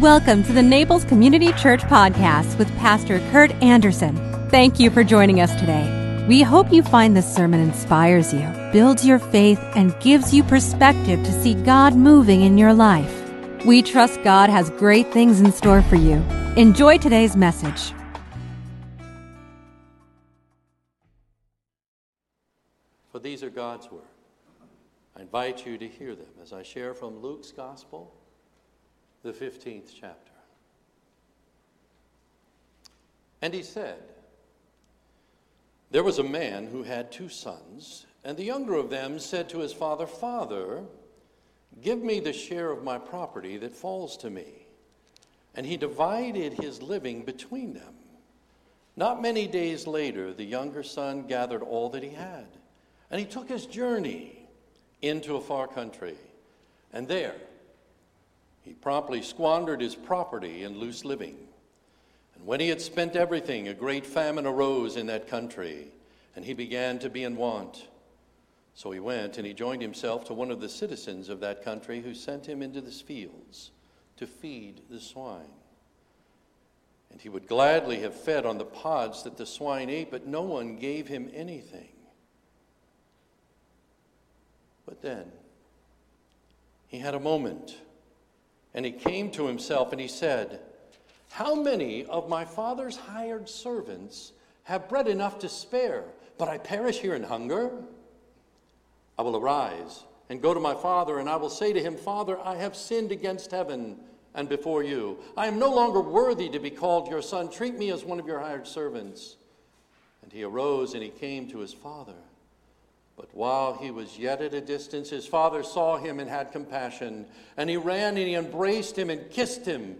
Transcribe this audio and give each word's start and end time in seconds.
Welcome 0.00 0.44
to 0.44 0.52
the 0.52 0.62
Naples 0.62 1.06
Community 1.06 1.54
Church 1.54 1.80
Podcast 1.80 2.58
with 2.58 2.68
Pastor 2.76 3.18
Kurt 3.30 3.50
Anderson. 3.62 4.14
Thank 4.50 4.78
you 4.78 4.90
for 4.90 5.02
joining 5.02 5.40
us 5.40 5.58
today. 5.58 6.26
We 6.28 6.42
hope 6.42 6.70
you 6.70 6.82
find 6.82 7.16
this 7.16 7.34
sermon 7.34 7.60
inspires 7.60 8.30
you, 8.30 8.46
builds 8.74 9.06
your 9.06 9.18
faith, 9.18 9.58
and 9.74 9.98
gives 10.00 10.34
you 10.34 10.42
perspective 10.42 11.24
to 11.24 11.32
see 11.32 11.54
God 11.54 11.94
moving 11.94 12.42
in 12.42 12.58
your 12.58 12.74
life. 12.74 13.10
We 13.64 13.80
trust 13.80 14.22
God 14.22 14.50
has 14.50 14.68
great 14.68 15.10
things 15.14 15.40
in 15.40 15.50
store 15.50 15.80
for 15.80 15.96
you. 15.96 16.16
Enjoy 16.58 16.98
today's 16.98 17.34
message. 17.34 17.94
For 23.10 23.18
these 23.18 23.42
are 23.42 23.48
God's 23.48 23.90
word. 23.90 24.02
I 25.16 25.22
invite 25.22 25.64
you 25.64 25.78
to 25.78 25.88
hear 25.88 26.14
them 26.14 26.28
as 26.42 26.52
I 26.52 26.62
share 26.62 26.92
from 26.92 27.22
Luke's 27.22 27.50
Gospel, 27.50 28.12
the 29.26 29.32
15th 29.32 29.90
chapter. 30.00 30.32
And 33.42 33.52
he 33.52 33.62
said, 33.62 33.98
There 35.90 36.04
was 36.04 36.18
a 36.18 36.24
man 36.24 36.66
who 36.66 36.84
had 36.84 37.12
two 37.12 37.28
sons, 37.28 38.06
and 38.24 38.36
the 38.36 38.44
younger 38.44 38.74
of 38.74 38.88
them 38.88 39.18
said 39.18 39.48
to 39.50 39.58
his 39.58 39.72
father, 39.72 40.06
Father, 40.06 40.84
give 41.82 42.02
me 42.02 42.20
the 42.20 42.32
share 42.32 42.70
of 42.70 42.84
my 42.84 42.98
property 42.98 43.56
that 43.58 43.72
falls 43.72 44.16
to 44.18 44.30
me. 44.30 44.46
And 45.54 45.66
he 45.66 45.76
divided 45.76 46.54
his 46.54 46.80
living 46.80 47.24
between 47.24 47.74
them. 47.74 47.94
Not 48.96 49.20
many 49.20 49.46
days 49.46 49.86
later, 49.86 50.32
the 50.32 50.44
younger 50.44 50.82
son 50.82 51.26
gathered 51.26 51.62
all 51.62 51.90
that 51.90 52.02
he 52.02 52.10
had, 52.10 52.46
and 53.10 53.18
he 53.18 53.26
took 53.26 53.48
his 53.48 53.66
journey 53.66 54.38
into 55.02 55.36
a 55.36 55.40
far 55.40 55.66
country. 55.66 56.16
And 56.92 57.08
there, 57.08 57.34
he 58.66 58.72
promptly 58.72 59.22
squandered 59.22 59.80
his 59.80 59.94
property 59.94 60.64
in 60.64 60.80
loose 60.80 61.04
living. 61.04 61.36
And 62.34 62.44
when 62.44 62.58
he 62.58 62.68
had 62.68 62.80
spent 62.80 63.14
everything, 63.14 63.68
a 63.68 63.74
great 63.74 64.04
famine 64.04 64.44
arose 64.44 64.96
in 64.96 65.06
that 65.06 65.28
country, 65.28 65.86
and 66.34 66.44
he 66.44 66.52
began 66.52 66.98
to 66.98 67.08
be 67.08 67.22
in 67.22 67.36
want. 67.36 67.86
So 68.74 68.90
he 68.90 68.98
went 68.98 69.38
and 69.38 69.46
he 69.46 69.54
joined 69.54 69.82
himself 69.82 70.24
to 70.24 70.34
one 70.34 70.50
of 70.50 70.60
the 70.60 70.68
citizens 70.68 71.28
of 71.28 71.38
that 71.40 71.62
country 71.62 72.00
who 72.00 72.12
sent 72.12 72.44
him 72.44 72.60
into 72.60 72.80
the 72.80 72.90
fields 72.90 73.70
to 74.16 74.26
feed 74.26 74.80
the 74.90 74.98
swine. 74.98 75.54
And 77.12 77.20
he 77.20 77.28
would 77.28 77.46
gladly 77.46 78.00
have 78.00 78.14
fed 78.20 78.44
on 78.44 78.58
the 78.58 78.64
pods 78.64 79.22
that 79.22 79.36
the 79.36 79.46
swine 79.46 79.88
ate, 79.88 80.10
but 80.10 80.26
no 80.26 80.42
one 80.42 80.74
gave 80.74 81.06
him 81.06 81.30
anything. 81.32 81.90
But 84.84 85.02
then 85.02 85.30
he 86.88 86.98
had 86.98 87.14
a 87.14 87.20
moment 87.20 87.76
and 88.76 88.84
he 88.84 88.92
came 88.92 89.30
to 89.32 89.46
himself 89.46 89.90
and 89.90 90.00
he 90.00 90.06
said, 90.06 90.60
How 91.30 91.54
many 91.54 92.04
of 92.04 92.28
my 92.28 92.44
father's 92.44 92.96
hired 92.96 93.48
servants 93.48 94.32
have 94.64 94.88
bread 94.88 95.08
enough 95.08 95.38
to 95.40 95.48
spare, 95.48 96.04
but 96.36 96.48
I 96.48 96.58
perish 96.58 97.00
here 97.00 97.14
in 97.14 97.22
hunger? 97.22 97.72
I 99.18 99.22
will 99.22 99.36
arise 99.36 100.04
and 100.28 100.42
go 100.42 100.52
to 100.52 100.60
my 100.60 100.74
father, 100.74 101.18
and 101.18 101.28
I 101.28 101.36
will 101.36 101.48
say 101.48 101.72
to 101.72 101.82
him, 101.82 101.96
Father, 101.96 102.38
I 102.38 102.56
have 102.56 102.76
sinned 102.76 103.12
against 103.12 103.50
heaven 103.50 103.96
and 104.34 104.48
before 104.48 104.82
you. 104.82 105.18
I 105.36 105.46
am 105.46 105.58
no 105.58 105.72
longer 105.72 106.00
worthy 106.00 106.50
to 106.50 106.58
be 106.58 106.70
called 106.70 107.08
your 107.08 107.22
son. 107.22 107.50
Treat 107.50 107.78
me 107.78 107.90
as 107.90 108.04
one 108.04 108.20
of 108.20 108.26
your 108.26 108.40
hired 108.40 108.66
servants. 108.66 109.36
And 110.22 110.32
he 110.32 110.42
arose 110.42 110.92
and 110.92 111.02
he 111.02 111.08
came 111.08 111.48
to 111.48 111.58
his 111.58 111.72
father. 111.72 112.16
But 113.16 113.34
while 113.34 113.78
he 113.78 113.90
was 113.90 114.18
yet 114.18 114.42
at 114.42 114.52
a 114.52 114.60
distance, 114.60 115.08
his 115.08 115.26
father 115.26 115.62
saw 115.62 115.96
him 115.96 116.20
and 116.20 116.28
had 116.28 116.52
compassion. 116.52 117.26
And 117.56 117.70
he 117.70 117.78
ran 117.78 118.16
and 118.18 118.28
he 118.28 118.34
embraced 118.34 118.96
him 118.98 119.08
and 119.08 119.30
kissed 119.30 119.64
him. 119.64 119.96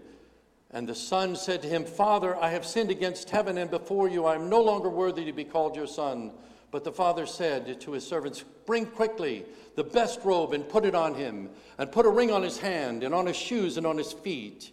And 0.69 0.87
the 0.87 0.95
son 0.95 1.35
said 1.35 1.63
to 1.63 1.67
him, 1.67 1.83
Father, 1.83 2.35
I 2.35 2.51
have 2.51 2.65
sinned 2.65 2.91
against 2.91 3.31
heaven 3.31 3.57
and 3.57 3.71
before 3.71 4.07
you. 4.07 4.25
I 4.25 4.35
am 4.35 4.49
no 4.49 4.61
longer 4.61 4.89
worthy 4.89 5.25
to 5.25 5.33
be 5.33 5.45
called 5.45 5.75
your 5.75 5.87
son. 5.87 6.31
But 6.69 6.83
the 6.83 6.91
father 6.91 7.25
said 7.25 7.81
to 7.81 7.91
his 7.93 8.05
servants, 8.05 8.43
Bring 8.65 8.85
quickly 8.85 9.45
the 9.75 9.83
best 9.83 10.19
robe 10.23 10.53
and 10.53 10.67
put 10.67 10.85
it 10.85 10.93
on 10.93 11.15
him, 11.15 11.49
and 11.77 11.91
put 11.91 12.05
a 12.05 12.09
ring 12.09 12.31
on 12.31 12.43
his 12.43 12.57
hand, 12.57 13.03
and 13.03 13.15
on 13.15 13.25
his 13.25 13.37
shoes, 13.37 13.77
and 13.77 13.87
on 13.87 13.97
his 13.97 14.11
feet. 14.11 14.71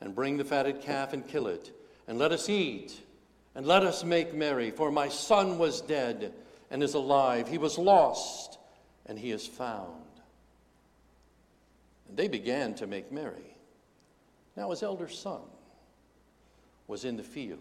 And 0.00 0.14
bring 0.14 0.36
the 0.36 0.44
fatted 0.44 0.80
calf 0.80 1.12
and 1.12 1.26
kill 1.26 1.46
it, 1.46 1.70
and 2.08 2.18
let 2.18 2.32
us 2.32 2.48
eat, 2.48 2.98
and 3.54 3.66
let 3.66 3.82
us 3.82 4.02
make 4.02 4.34
merry. 4.34 4.70
For 4.70 4.90
my 4.90 5.08
son 5.08 5.58
was 5.58 5.80
dead 5.82 6.32
and 6.74 6.82
is 6.82 6.94
alive. 6.94 7.46
He 7.46 7.56
was 7.56 7.78
lost 7.78 8.58
and 9.06 9.16
he 9.16 9.30
is 9.30 9.46
found. 9.46 9.92
And 12.08 12.16
they 12.16 12.26
began 12.26 12.74
to 12.74 12.88
make 12.88 13.12
merry. 13.12 13.56
Now 14.56 14.70
his 14.70 14.82
elder 14.82 15.08
son 15.08 15.42
was 16.88 17.04
in 17.04 17.16
the 17.16 17.22
field. 17.22 17.60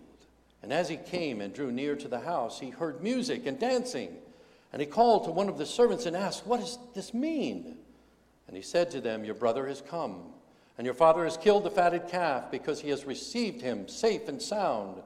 And 0.64 0.74
as 0.74 0.90
he 0.90 0.98
came 0.98 1.42
and 1.42 1.54
drew 1.54 1.72
near 1.72 1.96
to 1.96 2.08
the 2.08 2.22
house, 2.22 2.60
he 2.60 2.72
heard 2.72 3.04
music 3.04 3.46
and 3.46 3.60
dancing. 3.60 4.16
And 4.72 4.82
he 4.82 4.88
called 4.88 5.26
to 5.26 5.32
one 5.32 5.48
of 5.48 5.60
the 5.60 5.66
servants 5.68 6.08
and 6.08 6.18
asked, 6.18 6.48
What 6.48 6.62
does 6.62 6.80
this 6.96 7.14
mean? 7.14 7.78
And 8.48 8.58
he 8.58 8.64
said 8.64 8.90
to 8.92 9.00
them, 9.00 9.24
Your 9.24 9.36
brother 9.36 9.68
has 9.68 9.82
come, 9.82 10.24
and 10.80 10.86
your 10.86 10.96
father 10.96 11.24
has 11.24 11.38
killed 11.38 11.66
the 11.66 11.70
fatted 11.70 12.08
calf 12.08 12.50
because 12.50 12.82
he 12.82 12.90
has 12.90 13.06
received 13.06 13.62
him 13.62 13.88
safe 13.88 14.28
and 14.28 14.42
sound. 14.42 15.04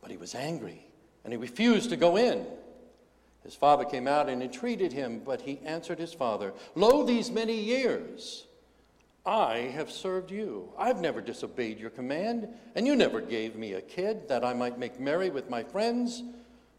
But 0.00 0.10
he 0.10 0.16
was 0.16 0.34
angry, 0.34 0.84
and 1.22 1.32
he 1.32 1.36
refused 1.36 1.90
to 1.90 1.96
go 1.96 2.16
in. 2.16 2.44
His 3.44 3.54
father 3.54 3.84
came 3.84 4.08
out 4.08 4.28
and 4.30 4.42
entreated 4.42 4.92
him, 4.92 5.20
but 5.24 5.42
he 5.42 5.60
answered 5.64 5.98
his 5.98 6.14
father, 6.14 6.54
Lo, 6.74 7.04
these 7.04 7.30
many 7.30 7.60
years 7.60 8.46
I 9.26 9.70
have 9.74 9.90
served 9.90 10.30
you. 10.30 10.72
I've 10.78 11.00
never 11.00 11.20
disobeyed 11.20 11.78
your 11.78 11.90
command, 11.90 12.48
and 12.74 12.86
you 12.86 12.96
never 12.96 13.20
gave 13.20 13.54
me 13.54 13.74
a 13.74 13.82
kid 13.82 14.28
that 14.28 14.44
I 14.44 14.54
might 14.54 14.78
make 14.78 14.98
merry 14.98 15.28
with 15.30 15.50
my 15.50 15.62
friends. 15.62 16.22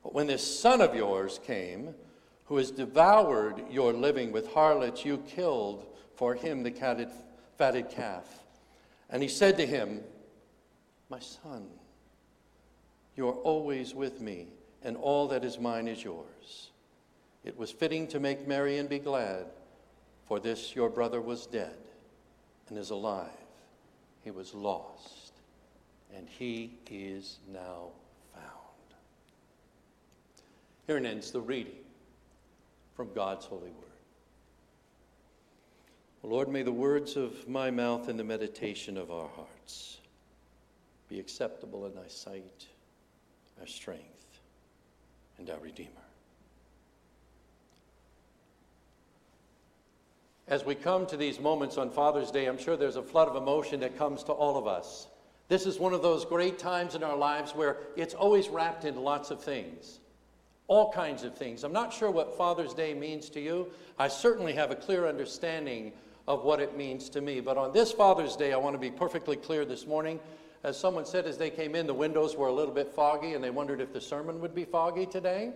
But 0.03 0.13
when 0.13 0.27
this 0.27 0.59
son 0.59 0.81
of 0.81 0.95
yours 0.95 1.39
came, 1.45 1.93
who 2.45 2.57
has 2.57 2.71
devoured 2.71 3.63
your 3.69 3.93
living 3.93 4.31
with 4.31 4.51
harlots, 4.53 5.05
you 5.05 5.19
killed 5.19 5.85
for 6.15 6.33
him 6.35 6.63
the 6.63 6.71
catted, 6.71 7.09
fatted 7.57 7.89
calf. 7.89 8.43
And 9.09 9.21
he 9.21 9.29
said 9.29 9.57
to 9.57 9.65
him, 9.65 10.01
My 11.09 11.19
son, 11.19 11.67
you 13.15 13.27
are 13.27 13.33
always 13.33 13.93
with 13.93 14.19
me 14.19 14.47
and 14.85 14.95
all 14.97 15.27
that 15.27 15.43
is 15.43 15.59
mine 15.59 15.87
is 15.87 16.03
yours. 16.03 16.69
It 17.43 17.57
was 17.57 17.71
fitting 17.71 18.07
to 18.09 18.19
make 18.19 18.47
merry 18.47 18.77
and 18.77 18.87
be 18.87 18.99
glad, 18.99 19.47
for 20.27 20.39
this 20.39 20.75
your 20.75 20.89
brother 20.89 21.19
was 21.19 21.47
dead 21.47 21.75
and 22.69 22.77
is 22.77 22.91
alive. 22.91 23.29
He 24.23 24.29
was 24.29 24.53
lost, 24.53 25.33
and 26.15 26.27
he 26.29 26.77
is 26.89 27.39
now 27.51 27.89
found. 28.33 28.45
Here 30.85 30.97
ends 30.97 31.31
the 31.31 31.41
reading 31.41 31.73
from 32.95 33.11
God's 33.13 33.47
holy 33.47 33.71
word. 33.71 33.81
Lord, 36.21 36.47
may 36.47 36.61
the 36.61 36.71
words 36.71 37.17
of 37.17 37.47
my 37.47 37.71
mouth 37.71 38.07
and 38.07 38.19
the 38.19 38.23
meditation 38.23 38.97
of 38.97 39.11
our 39.11 39.29
hearts 39.29 39.97
be 41.07 41.19
acceptable 41.19 41.85
in 41.87 41.95
thy 41.95 42.07
sight, 42.07 42.67
our 43.59 43.67
strength 43.67 44.14
and 45.37 45.49
our 45.49 45.59
Redeemer. 45.59 45.89
As 50.47 50.63
we 50.63 50.75
come 50.75 51.07
to 51.07 51.17
these 51.17 51.39
moments 51.39 51.77
on 51.77 51.89
Father's 51.89 52.29
Day, 52.29 52.45
I'm 52.45 52.57
sure 52.57 52.77
there's 52.77 52.97
a 52.97 53.03
flood 53.03 53.27
of 53.27 53.35
emotion 53.35 53.79
that 53.79 53.97
comes 53.97 54.23
to 54.25 54.31
all 54.31 54.57
of 54.57 54.67
us. 54.67 55.07
This 55.47 55.65
is 55.65 55.79
one 55.79 55.93
of 55.93 56.03
those 56.03 56.23
great 56.23 56.59
times 56.59 56.93
in 56.95 57.03
our 57.03 57.17
lives 57.17 57.55
where 57.55 57.77
it's 57.95 58.13
always 58.13 58.49
wrapped 58.49 58.85
in 58.85 58.95
lots 58.95 59.31
of 59.31 59.43
things, 59.43 59.99
all 60.67 60.91
kinds 60.91 61.23
of 61.23 61.35
things. 61.35 61.63
I'm 61.63 61.73
not 61.73 61.93
sure 61.93 62.11
what 62.11 62.37
Father's 62.37 62.73
Day 62.73 62.93
means 62.93 63.29
to 63.31 63.39
you. 63.39 63.67
I 63.97 64.07
certainly 64.07 64.53
have 64.53 64.69
a 64.69 64.75
clear 64.75 65.07
understanding 65.07 65.93
of 66.27 66.43
what 66.43 66.59
it 66.59 66.77
means 66.77 67.09
to 67.09 67.21
me. 67.21 67.39
But 67.39 67.57
on 67.57 67.73
this 67.73 67.91
Father's 67.91 68.35
Day, 68.35 68.53
I 68.53 68.57
want 68.57 68.75
to 68.75 68.79
be 68.79 68.91
perfectly 68.91 69.35
clear 69.35 69.65
this 69.65 69.85
morning 69.87 70.19
as 70.65 70.75
someone 70.75 71.05
said 71.05 71.27
as 71.27 71.37
they 71.37 71.51
came 71.51 71.75
in, 71.75 71.85
the 71.85 71.93
windows 71.93 72.35
were 72.35 72.47
a 72.47 72.51
little 72.51 72.73
bit 72.73 72.91
foggy 72.91 73.35
and 73.35 73.43
they 73.43 73.51
wondered 73.51 73.79
if 73.79 73.93
the 73.93 74.01
sermon 74.01 74.41
would 74.41 74.55
be 74.55 74.65
foggy 74.65 75.05
today. 75.05 75.51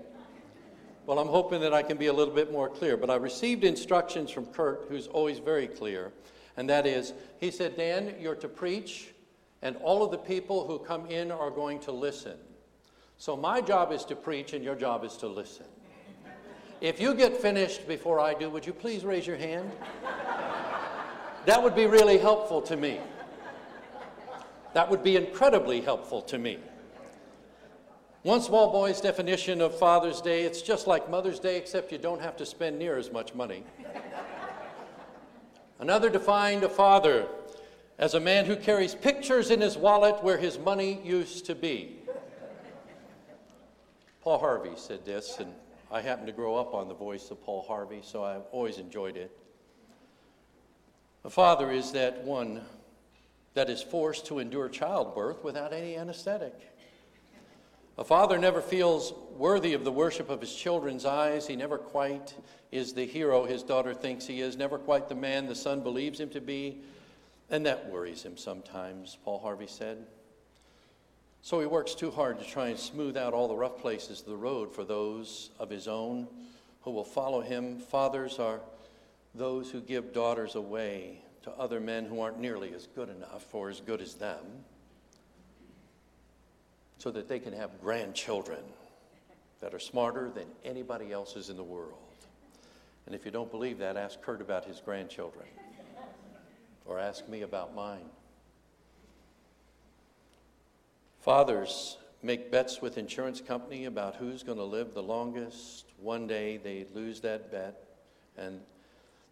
Well, 1.07 1.17
I'm 1.17 1.27
hoping 1.27 1.61
that 1.61 1.73
I 1.73 1.81
can 1.81 1.97
be 1.97 2.05
a 2.05 2.13
little 2.13 2.33
bit 2.33 2.51
more 2.51 2.69
clear. 2.69 2.95
But 2.95 3.09
I 3.09 3.15
received 3.15 3.63
instructions 3.63 4.29
from 4.29 4.45
Kurt, 4.45 4.85
who's 4.87 5.07
always 5.07 5.39
very 5.39 5.65
clear, 5.65 6.11
and 6.57 6.69
that 6.69 6.85
is 6.85 7.13
he 7.39 7.49
said, 7.49 7.75
Dan, 7.75 8.13
you're 8.19 8.35
to 8.35 8.47
preach, 8.47 9.07
and 9.63 9.75
all 9.77 10.03
of 10.03 10.11
the 10.11 10.17
people 10.19 10.67
who 10.67 10.77
come 10.77 11.07
in 11.07 11.31
are 11.31 11.49
going 11.49 11.79
to 11.79 11.91
listen. 11.91 12.37
So 13.17 13.35
my 13.35 13.61
job 13.61 13.91
is 13.91 14.05
to 14.05 14.15
preach, 14.15 14.53
and 14.53 14.63
your 14.63 14.75
job 14.75 15.03
is 15.03 15.17
to 15.17 15.27
listen. 15.27 15.65
If 16.81 17.01
you 17.01 17.15
get 17.15 17.35
finished 17.35 17.87
before 17.87 18.19
I 18.19 18.35
do, 18.35 18.51
would 18.51 18.67
you 18.67 18.73
please 18.73 19.03
raise 19.03 19.25
your 19.25 19.37
hand? 19.37 19.71
That 21.45 21.63
would 21.63 21.73
be 21.73 21.87
really 21.87 22.17
helpful 22.17 22.61
to 22.63 22.75
me. 22.75 22.99
That 24.73 24.89
would 24.89 25.03
be 25.03 25.15
incredibly 25.15 25.81
helpful 25.81 26.21
to 26.23 26.37
me. 26.37 26.59
One 28.23 28.41
small 28.41 28.71
boy's 28.71 28.99
definition 28.99 29.61
of 29.61 29.77
Father's 29.77 30.21
Day, 30.21 30.43
it's 30.43 30.61
just 30.61 30.87
like 30.87 31.09
Mother's 31.09 31.39
Day, 31.39 31.57
except 31.57 31.91
you 31.91 31.97
don't 31.97 32.21
have 32.21 32.35
to 32.37 32.45
spend 32.45 32.77
near 32.77 32.97
as 32.97 33.11
much 33.11 33.33
money. 33.33 33.63
Another 35.79 36.09
defined 36.09 36.63
a 36.63 36.69
father 36.69 37.27
as 37.97 38.13
a 38.13 38.19
man 38.19 38.45
who 38.45 38.57
carries 38.57 38.93
pictures 38.93 39.49
in 39.49 39.61
his 39.61 39.77
wallet 39.77 40.21
where 40.21 40.37
his 40.37 40.59
money 40.59 40.99
used 41.03 41.45
to 41.45 41.55
be. 41.55 41.95
Paul 44.21 44.39
Harvey 44.39 44.73
said 44.75 45.05
this, 45.05 45.39
and 45.39 45.53
I 45.89 46.01
happened 46.01 46.27
to 46.27 46.33
grow 46.33 46.57
up 46.57 46.73
on 46.73 46.89
the 46.89 46.93
voice 46.93 47.31
of 47.31 47.41
Paul 47.41 47.63
Harvey, 47.65 48.01
so 48.03 48.23
I've 48.23 48.43
always 48.51 48.77
enjoyed 48.77 49.15
it. 49.15 49.31
A 51.23 51.29
father 51.29 51.71
is 51.71 51.93
that 51.93 52.23
one 52.25 52.61
that 53.53 53.69
is 53.69 53.81
forced 53.81 54.27
to 54.27 54.39
endure 54.39 54.69
childbirth 54.69 55.43
without 55.43 55.73
any 55.73 55.95
anesthetic. 55.95 56.53
A 57.97 58.03
father 58.03 58.37
never 58.37 58.61
feels 58.61 59.13
worthy 59.35 59.73
of 59.73 59.83
the 59.83 59.91
worship 59.91 60.29
of 60.29 60.39
his 60.39 60.55
children's 60.55 61.05
eyes. 61.05 61.47
He 61.47 61.57
never 61.57 61.77
quite 61.77 62.33
is 62.71 62.93
the 62.93 63.05
hero 63.05 63.43
his 63.45 63.61
daughter 63.61 63.93
thinks 63.93 64.25
he 64.25 64.39
is, 64.39 64.55
never 64.55 64.77
quite 64.77 65.09
the 65.09 65.15
man 65.15 65.47
the 65.47 65.55
son 65.55 65.81
believes 65.81 66.19
him 66.19 66.29
to 66.29 66.39
be. 66.39 66.79
And 67.49 67.65
that 67.65 67.89
worries 67.89 68.23
him 68.23 68.37
sometimes, 68.37 69.17
Paul 69.25 69.39
Harvey 69.39 69.67
said. 69.67 70.05
So 71.41 71.59
he 71.59 71.65
works 71.65 71.95
too 71.95 72.11
hard 72.11 72.39
to 72.39 72.45
try 72.45 72.69
and 72.69 72.79
smooth 72.79 73.17
out 73.17 73.33
all 73.33 73.47
the 73.47 73.55
rough 73.55 73.79
places 73.79 74.21
of 74.21 74.27
the 74.27 74.37
road 74.37 74.73
for 74.73 74.83
those 74.83 75.49
of 75.59 75.69
his 75.69 75.87
own 75.87 76.27
who 76.81 76.91
will 76.91 77.03
follow 77.03 77.41
him. 77.41 77.79
Fathers 77.79 78.39
are 78.39 78.61
those 79.35 79.71
who 79.71 79.81
give 79.81 80.13
daughters 80.13 80.55
away 80.55 81.21
to 81.43 81.51
other 81.51 81.79
men 81.79 82.05
who 82.05 82.19
aren't 82.19 82.39
nearly 82.39 82.73
as 82.73 82.87
good 82.95 83.09
enough 83.09 83.45
or 83.53 83.69
as 83.69 83.79
good 83.79 84.01
as 84.01 84.15
them 84.15 84.43
so 86.97 87.11
that 87.11 87.27
they 87.27 87.39
can 87.39 87.53
have 87.53 87.81
grandchildren 87.81 88.59
that 89.61 89.73
are 89.73 89.79
smarter 89.79 90.29
than 90.29 90.45
anybody 90.63 91.11
else's 91.11 91.49
in 91.49 91.57
the 91.57 91.63
world. 91.63 91.93
And 93.05 93.15
if 93.15 93.25
you 93.25 93.31
don't 93.31 93.49
believe 93.49 93.79
that, 93.79 93.97
ask 93.97 94.21
Kurt 94.21 94.41
about 94.41 94.65
his 94.65 94.81
grandchildren 94.81 95.45
or 96.85 96.99
ask 96.99 97.27
me 97.27 97.41
about 97.41 97.73
mine. 97.73 98.05
Fathers 101.21 101.97
make 102.21 102.51
bets 102.51 102.81
with 102.81 102.97
insurance 102.97 103.41
company 103.41 103.85
about 103.85 104.15
who's 104.15 104.43
going 104.43 104.57
to 104.57 104.63
live 104.63 104.93
the 104.93 105.03
longest. 105.03 105.85
One 106.01 106.27
day 106.27 106.57
they 106.57 106.85
lose 106.93 107.21
that 107.21 107.51
bet, 107.51 107.75
and 108.37 108.59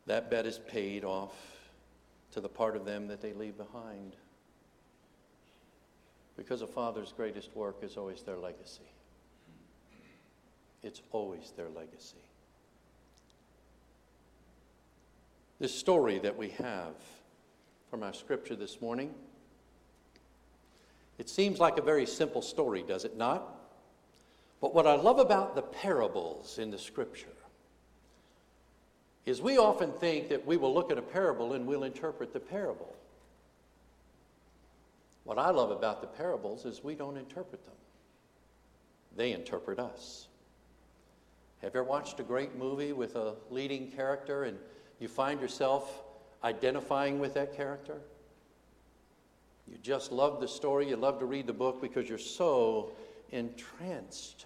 that 0.05 0.29
bet 0.29 0.45
is 0.45 0.59
paid 0.59 1.03
off 1.03 1.56
to 2.37 2.41
the 2.41 2.47
part 2.47 2.75
of 2.75 2.85
them 2.85 3.07
that 3.07 3.19
they 3.19 3.33
leave 3.33 3.57
behind. 3.57 4.15
Because 6.35 6.61
a 6.61 6.67
father's 6.67 7.11
greatest 7.11 7.55
work 7.55 7.77
is 7.81 7.97
always 7.97 8.21
their 8.21 8.37
legacy. 8.37 8.91
It's 10.83 11.01
always 11.11 11.51
their 11.57 11.69
legacy. 11.69 12.21
This 15.59 15.73
story 15.73 16.19
that 16.19 16.37
we 16.37 16.49
have 16.49 16.93
from 17.89 18.03
our 18.03 18.13
scripture 18.13 18.55
this 18.55 18.81
morning, 18.81 19.15
it 21.17 21.29
seems 21.29 21.57
like 21.57 21.79
a 21.79 21.81
very 21.81 22.05
simple 22.05 22.43
story, 22.43 22.83
does 22.87 23.03
it 23.03 23.17
not? 23.17 23.51
But 24.61 24.75
what 24.75 24.85
I 24.85 24.93
love 24.93 25.17
about 25.17 25.55
the 25.55 25.63
parables 25.63 26.59
in 26.59 26.69
the 26.69 26.77
scripture 26.77 27.29
is 29.27 29.41
we 29.41 29.57
often 29.57 29.91
think 29.91 30.29
that 30.29 30.45
we 30.47 30.55
will 30.55 30.73
look 30.73 30.89
at 30.89 30.97
a 30.97 31.01
parable 31.01 31.51
and 31.51 31.67
we'll 31.67 31.83
interpret 31.83 32.31
the 32.31 32.39
parable. 32.39 32.95
What 35.25 35.37
I 35.37 35.49
love 35.49 35.69
about 35.69 35.99
the 35.99 36.07
parables 36.07 36.63
is 36.63 36.81
we 36.81 36.95
don't 36.95 37.17
interpret 37.17 37.63
them, 37.65 37.75
they 39.17 39.33
interpret 39.33 39.79
us. 39.79 40.27
Have 41.61 41.73
you 41.73 41.81
ever 41.81 41.89
watched 41.89 42.19
a 42.21 42.23
great 42.23 42.55
movie 42.55 42.93
with 42.93 43.15
a 43.15 43.35
leading 43.49 43.91
character 43.91 44.45
and 44.45 44.57
you 44.99 45.09
find 45.09 45.41
yourself 45.41 46.03
identifying 46.43 47.19
with 47.19 47.33
that 47.33 47.53
character? 47.57 47.97
You 49.69 49.77
just 49.83 50.13
love 50.13 50.39
the 50.39 50.47
story, 50.47 50.87
you 50.87 50.95
love 50.95 51.19
to 51.19 51.25
read 51.25 51.47
the 51.47 51.53
book 51.53 51.81
because 51.81 52.07
you're 52.07 52.17
so 52.17 52.91
entranced. 53.31 54.45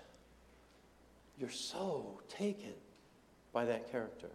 You're 1.38 1.52
so 1.52 2.20
taken 2.28 2.74
by 3.54 3.66
that 3.66 3.92
character. 3.92 4.30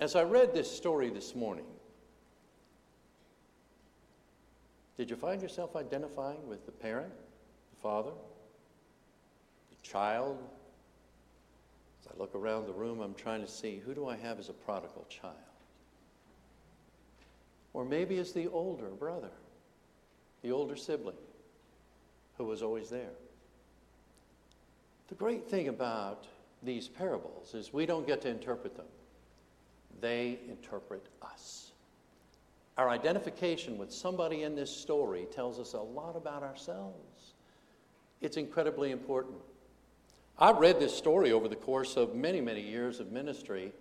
As 0.00 0.16
I 0.16 0.22
read 0.22 0.54
this 0.54 0.74
story 0.74 1.10
this 1.10 1.34
morning, 1.34 1.66
did 4.96 5.10
you 5.10 5.16
find 5.16 5.42
yourself 5.42 5.76
identifying 5.76 6.48
with 6.48 6.64
the 6.64 6.72
parent, 6.72 7.12
the 7.74 7.80
father, 7.82 8.12
the 9.68 9.76
child? 9.86 10.38
As 12.00 12.12
I 12.14 12.18
look 12.18 12.34
around 12.34 12.66
the 12.66 12.72
room, 12.72 13.00
I'm 13.00 13.12
trying 13.12 13.42
to 13.42 13.46
see 13.46 13.82
who 13.84 13.92
do 13.92 14.08
I 14.08 14.16
have 14.16 14.38
as 14.38 14.48
a 14.48 14.54
prodigal 14.54 15.04
child? 15.10 15.34
Or 17.74 17.84
maybe 17.84 18.18
as 18.18 18.32
the 18.32 18.48
older 18.48 18.88
brother, 18.88 19.30
the 20.40 20.50
older 20.50 20.76
sibling 20.76 21.16
who 22.38 22.44
was 22.46 22.62
always 22.62 22.88
there. 22.88 23.12
The 25.08 25.14
great 25.14 25.46
thing 25.46 25.68
about 25.68 26.26
these 26.62 26.88
parables 26.88 27.52
is 27.52 27.70
we 27.70 27.84
don't 27.84 28.06
get 28.06 28.22
to 28.22 28.30
interpret 28.30 28.78
them 28.78 28.86
they 30.00 30.38
interpret 30.48 31.06
us. 31.22 31.72
Our 32.76 32.88
identification 32.88 33.76
with 33.76 33.92
somebody 33.92 34.42
in 34.42 34.54
this 34.54 34.74
story 34.74 35.26
tells 35.32 35.58
us 35.58 35.74
a 35.74 35.80
lot 35.80 36.16
about 36.16 36.42
ourselves. 36.42 37.34
It's 38.20 38.36
incredibly 38.36 38.90
important. 38.90 39.36
I've 40.38 40.58
read 40.58 40.80
this 40.80 40.96
story 40.96 41.32
over 41.32 41.48
the 41.48 41.56
course 41.56 41.96
of 41.96 42.14
many, 42.14 42.40
many 42.40 42.62
years 42.62 43.00
of 43.00 43.12
ministry. 43.12 43.72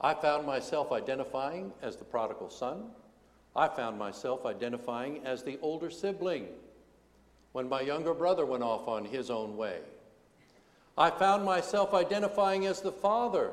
I 0.00 0.14
found 0.14 0.46
myself 0.46 0.92
identifying 0.92 1.72
as 1.82 1.96
the 1.96 2.04
prodigal 2.04 2.50
son. 2.50 2.84
I 3.56 3.66
found 3.68 3.98
myself 3.98 4.46
identifying 4.46 5.26
as 5.26 5.42
the 5.42 5.58
older 5.60 5.90
sibling 5.90 6.46
when 7.52 7.68
my 7.68 7.80
younger 7.80 8.14
brother 8.14 8.46
went 8.46 8.62
off 8.62 8.86
on 8.86 9.04
his 9.04 9.30
own 9.30 9.56
way. 9.56 9.78
I 10.96 11.10
found 11.10 11.44
myself 11.44 11.94
identifying 11.94 12.66
as 12.66 12.80
the 12.80 12.92
father 12.92 13.50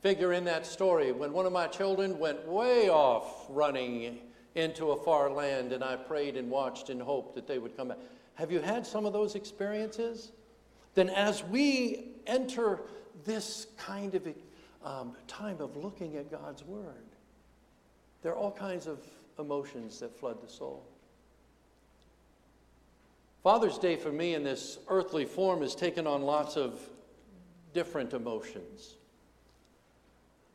figure 0.00 0.32
in 0.32 0.44
that 0.44 0.66
story 0.66 1.12
when 1.12 1.32
one 1.32 1.46
of 1.46 1.52
my 1.52 1.66
children 1.66 2.18
went 2.18 2.46
way 2.46 2.88
off 2.88 3.46
running 3.48 4.18
into 4.54 4.90
a 4.90 4.96
far 4.96 5.30
land 5.30 5.72
and 5.72 5.84
I 5.84 5.96
prayed 5.96 6.36
and 6.36 6.50
watched 6.50 6.90
and 6.90 7.00
hoped 7.00 7.34
that 7.34 7.46
they 7.46 7.58
would 7.58 7.76
come 7.76 7.88
back. 7.88 7.98
Have 8.34 8.50
you 8.50 8.60
had 8.60 8.86
some 8.86 9.06
of 9.06 9.12
those 9.12 9.34
experiences? 9.34 10.32
Then, 10.94 11.10
as 11.10 11.44
we 11.44 12.08
enter 12.26 12.80
this 13.24 13.66
kind 13.76 14.14
of 14.14 14.26
um, 14.84 15.12
time 15.26 15.60
of 15.60 15.76
looking 15.76 16.16
at 16.16 16.30
God's 16.30 16.64
Word, 16.64 17.04
there 18.22 18.32
are 18.32 18.36
all 18.36 18.52
kinds 18.52 18.86
of 18.86 18.98
emotions 19.38 20.00
that 20.00 20.18
flood 20.18 20.42
the 20.42 20.48
soul. 20.48 20.86
Father's 23.42 23.78
Day 23.78 23.96
for 23.96 24.10
me 24.10 24.34
in 24.34 24.42
this 24.42 24.78
earthly 24.88 25.24
form 25.24 25.62
has 25.62 25.74
taken 25.74 26.06
on 26.06 26.22
lots 26.22 26.56
of 26.56 26.80
different 27.72 28.12
emotions. 28.12 28.95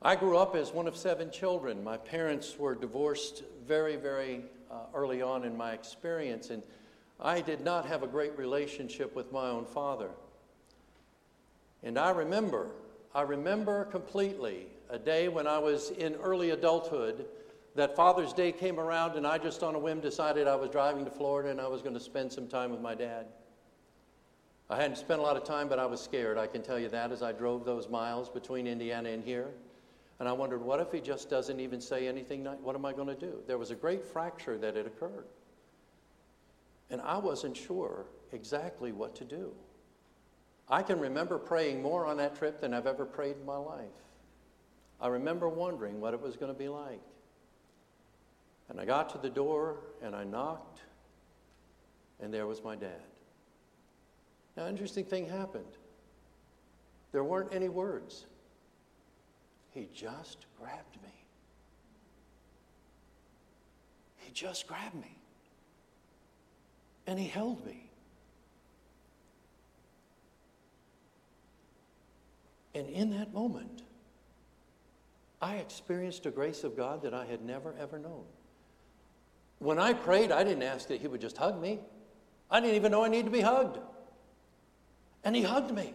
I 0.04 0.16
grew 0.16 0.36
up 0.36 0.56
as 0.56 0.72
one 0.72 0.88
of 0.88 0.98
seven 0.98 1.30
children. 1.30 1.84
My 1.84 1.96
parents 1.96 2.58
were 2.58 2.74
divorced 2.74 3.44
very, 3.68 3.98
very 3.98 4.42
uh, 4.72 4.86
early 4.96 5.22
on 5.22 5.44
in 5.44 5.56
my 5.56 5.74
experience, 5.74 6.50
and 6.50 6.64
I 7.20 7.42
did 7.42 7.62
not 7.62 7.86
have 7.86 8.02
a 8.02 8.08
great 8.08 8.36
relationship 8.36 9.16
with 9.16 9.32
my 9.32 9.48
own 9.48 9.66
father. 9.66 10.10
And 11.84 12.00
I 12.00 12.10
remember, 12.10 12.72
I 13.14 13.22
remember 13.22 13.86
completely 13.86 14.66
a 14.90 14.98
day 14.98 15.28
when 15.28 15.46
I 15.46 15.60
was 15.60 15.92
in 15.92 16.16
early 16.16 16.50
adulthood 16.50 17.28
that 17.76 17.96
Father's 17.96 18.34
Day 18.34 18.52
came 18.52 18.80
around, 18.80 19.18
and 19.18 19.28
I 19.28 19.38
just 19.38 19.62
on 19.62 19.76
a 19.76 19.80
whim 19.80 20.00
decided 20.00 20.48
I 20.48 20.56
was 20.56 20.72
driving 20.72 21.06
to 21.06 21.12
Florida 21.12 21.50
and 21.50 21.62
I 21.62 21.68
was 21.68 21.84
going 21.84 21.94
to 21.94 22.00
spend 22.02 22.34
some 22.34 22.48
time 22.48 22.72
with 22.72 22.82
my 22.82 22.96
dad. 22.96 23.28
I 24.68 24.78
hadn't 24.78 24.98
spent 24.98 25.20
a 25.20 25.24
lot 25.24 25.38
of 25.38 25.44
time, 25.44 25.70
but 25.70 25.78
I 25.78 25.86
was 25.86 26.02
scared. 26.02 26.40
I 26.40 26.48
can 26.48 26.64
tell 26.64 26.80
you 26.80 26.90
that 26.90 27.12
as 27.12 27.22
I 27.22 27.34
drove 27.34 27.66
those 27.66 27.88
miles 27.88 28.30
between 28.30 28.66
Indiana 28.66 29.10
and 29.10 29.24
here. 29.24 29.50
And 30.22 30.30
I 30.30 30.34
wondered, 30.34 30.62
what 30.62 30.80
if 30.80 30.92
he 30.92 31.00
just 31.02 31.32
doesn't 31.32 31.60
even 31.60 31.82
say 31.82 32.08
anything? 32.08 32.46
What 32.46 32.76
am 32.76 32.86
I 32.86 32.94
going 32.94 33.08
to 33.08 33.16
do? 33.16 33.42
There 33.48 33.58
was 33.58 33.72
a 33.72 33.76
great 33.76 34.06
fracture 34.06 34.56
that 34.56 34.76
had 34.76 34.86
occurred. 34.86 35.26
And 36.92 37.02
I 37.02 37.18
wasn't 37.18 37.58
sure 37.58 38.06
exactly 38.32 38.92
what 38.92 39.16
to 39.16 39.26
do. 39.26 39.52
I 40.70 40.84
can 40.84 41.00
remember 41.00 41.40
praying 41.40 41.82
more 41.82 42.06
on 42.06 42.18
that 42.18 42.36
trip 42.36 42.62
than 42.62 42.72
I've 42.72 42.86
ever 42.86 43.04
prayed 43.04 43.38
in 43.38 43.46
my 43.48 43.58
life. 43.58 43.88
I 45.02 45.08
remember 45.08 45.50
wondering 45.50 46.00
what 46.00 46.14
it 46.14 46.22
was 46.22 46.38
going 46.38 46.54
to 46.54 46.60
be 46.60 46.70
like. 46.70 47.02
And 48.70 48.80
I 48.80 48.86
got 48.86 49.10
to 49.14 49.18
the 49.18 49.28
door 49.28 49.78
and 50.04 50.16
I 50.16 50.24
knocked, 50.24 50.82
and 52.20 52.32
there 52.32 52.46
was 52.46 52.64
my 52.64 52.76
dad. 52.76 53.02
Now, 54.56 54.68
interesting 54.68 55.04
thing 55.04 55.28
happened. 55.28 55.78
There 57.12 57.24
weren't 57.24 57.52
any 57.56 57.70
words. 57.70 58.28
He 59.72 59.88
just 59.94 60.46
grabbed 60.60 61.02
me. 61.02 61.10
He 64.18 64.32
just 64.32 64.68
grabbed 64.68 64.96
me. 64.96 65.18
And 67.08 67.18
he 67.18 67.28
held 67.28 67.66
me. 67.66 67.90
And 72.74 72.88
in 72.90 73.10
that 73.12 73.34
moment, 73.34 73.84
I 75.42 75.56
experienced 75.56 76.26
a 76.26 76.32
grace 76.32 76.64
of 76.64 76.78
God 76.78 77.02
that 77.02 77.14
I 77.14 77.26
had 77.26 77.42
never, 77.42 77.74
ever 77.80 77.98
known. 77.98 78.24
When 79.60 79.80
I 79.80 79.94
prayed, 79.94 80.32
I 80.32 80.44
didn't 80.44 80.64
ask 80.64 80.88
that 80.88 81.02
he 81.02 81.08
would 81.08 81.22
just 81.22 81.38
hug 81.38 81.60
me. 81.62 81.80
I 82.50 82.60
didn't 82.60 82.76
even 82.76 82.92
know 82.92 83.04
I 83.04 83.08
needed 83.08 83.26
to 83.26 83.32
be 83.32 83.42
hugged. 83.42 83.80
And 85.24 85.36
he 85.36 85.44
hugged 85.44 85.74
me. 85.74 85.94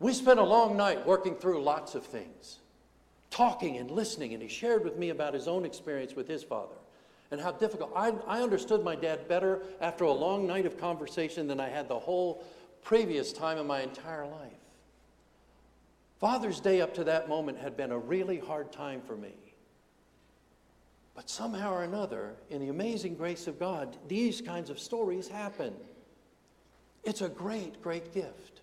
We 0.00 0.14
spent 0.14 0.40
a 0.40 0.44
long 0.44 0.76
night 0.76 1.06
working 1.06 1.36
through 1.36 1.62
lots 1.62 1.94
of 1.94 2.04
things, 2.04 2.58
talking 3.30 3.76
and 3.76 3.90
listening, 3.90 4.32
and 4.32 4.42
he 4.42 4.48
shared 4.48 4.82
with 4.82 4.96
me 4.96 5.10
about 5.10 5.34
his 5.34 5.46
own 5.46 5.66
experience 5.66 6.16
with 6.16 6.26
his 6.26 6.42
father 6.42 6.74
and 7.30 7.40
how 7.40 7.52
difficult. 7.52 7.92
I, 7.94 8.12
I 8.26 8.42
understood 8.42 8.82
my 8.82 8.96
dad 8.96 9.28
better 9.28 9.62
after 9.80 10.04
a 10.04 10.12
long 10.12 10.46
night 10.46 10.66
of 10.66 10.80
conversation 10.80 11.46
than 11.46 11.60
I 11.60 11.68
had 11.68 11.86
the 11.86 11.98
whole 11.98 12.42
previous 12.82 13.32
time 13.32 13.58
in 13.58 13.66
my 13.66 13.82
entire 13.82 14.26
life. 14.26 14.52
Father's 16.18 16.60
Day 16.60 16.80
up 16.80 16.94
to 16.94 17.04
that 17.04 17.28
moment 17.28 17.58
had 17.58 17.76
been 17.76 17.92
a 17.92 17.98
really 17.98 18.38
hard 18.38 18.72
time 18.72 19.00
for 19.02 19.16
me. 19.16 19.34
But 21.14 21.28
somehow 21.28 21.72
or 21.74 21.82
another, 21.82 22.34
in 22.48 22.60
the 22.60 22.68
amazing 22.68 23.14
grace 23.14 23.46
of 23.46 23.58
God, 23.58 23.96
these 24.08 24.40
kinds 24.40 24.70
of 24.70 24.78
stories 24.78 25.28
happen. 25.28 25.74
It's 27.04 27.20
a 27.20 27.28
great, 27.28 27.82
great 27.82 28.12
gift. 28.14 28.59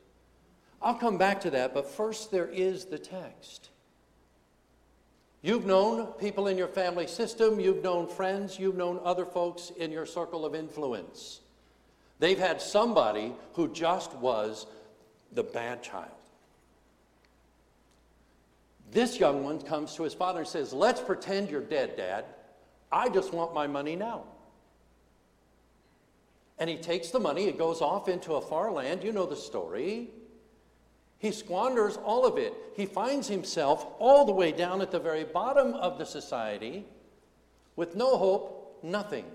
I'll 0.82 0.96
come 0.96 1.18
back 1.18 1.42
to 1.42 1.52
that, 1.52 1.74
but 1.74 1.90
first 1.90 2.32
there 2.32 2.48
is 2.48 2.86
the 2.86 3.00
text. 3.00 3.70
You've 5.42 5.66
known 5.66 6.08
people 6.14 6.48
in 6.48 6.58
your 6.58 6.68
family 6.68 7.08
system, 7.08 7.60
you've 7.60 7.84
known 7.84 8.08
friends, 8.08 8.60
you've 8.60 8.76
known 8.76 9.00
other 9.04 9.26
folks 9.26 9.72
in 9.78 9.92
your 9.92 10.06
circle 10.06 10.46
of 10.46 10.56
influence. 10.56 11.42
They've 12.20 12.40
had 12.40 12.62
somebody 12.62 13.34
who 13.54 13.72
just 13.72 14.14
was 14.16 14.66
the 15.32 15.44
bad 15.44 15.84
child. 15.84 16.12
This 18.92 19.20
young 19.20 19.44
one 19.44 19.62
comes 19.62 19.96
to 19.96 20.04
his 20.04 20.14
father 20.14 20.40
and 20.40 20.48
says, 20.48 20.74
Let's 20.74 21.02
pretend 21.02 21.50
you're 21.50 21.62
dead, 21.62 21.98
Dad. 21.98 22.26
I 22.92 23.10
just 23.10 23.34
want 23.34 23.54
my 23.54 23.68
money 23.68 23.96
now. 23.96 24.24
And 26.58 26.70
he 26.70 26.78
takes 26.78 27.12
the 27.12 27.20
money, 27.20 27.46
it 27.46 27.58
goes 27.58 27.82
off 27.82 28.08
into 28.08 28.34
a 28.34 28.42
far 28.42 28.72
land. 28.72 29.04
You 29.04 29.12
know 29.12 29.26
the 29.26 29.36
story. 29.36 30.10
He 31.20 31.32
squanders 31.32 31.98
all 31.98 32.26
of 32.26 32.38
it. 32.38 32.54
He 32.76 32.86
finds 32.86 33.28
himself 33.28 33.88
all 34.00 34.26
the 34.26 34.32
way 34.32 34.52
down 34.52 34.82
at 34.82 34.92
the 34.92 35.00
very 35.00 35.24
bottom 35.24 35.74
of 35.74 35.98
the 35.98 36.06
society 36.06 36.86
with 37.76 37.96
no 37.96 38.18
hope, 38.18 38.80
nothing. 38.84 39.26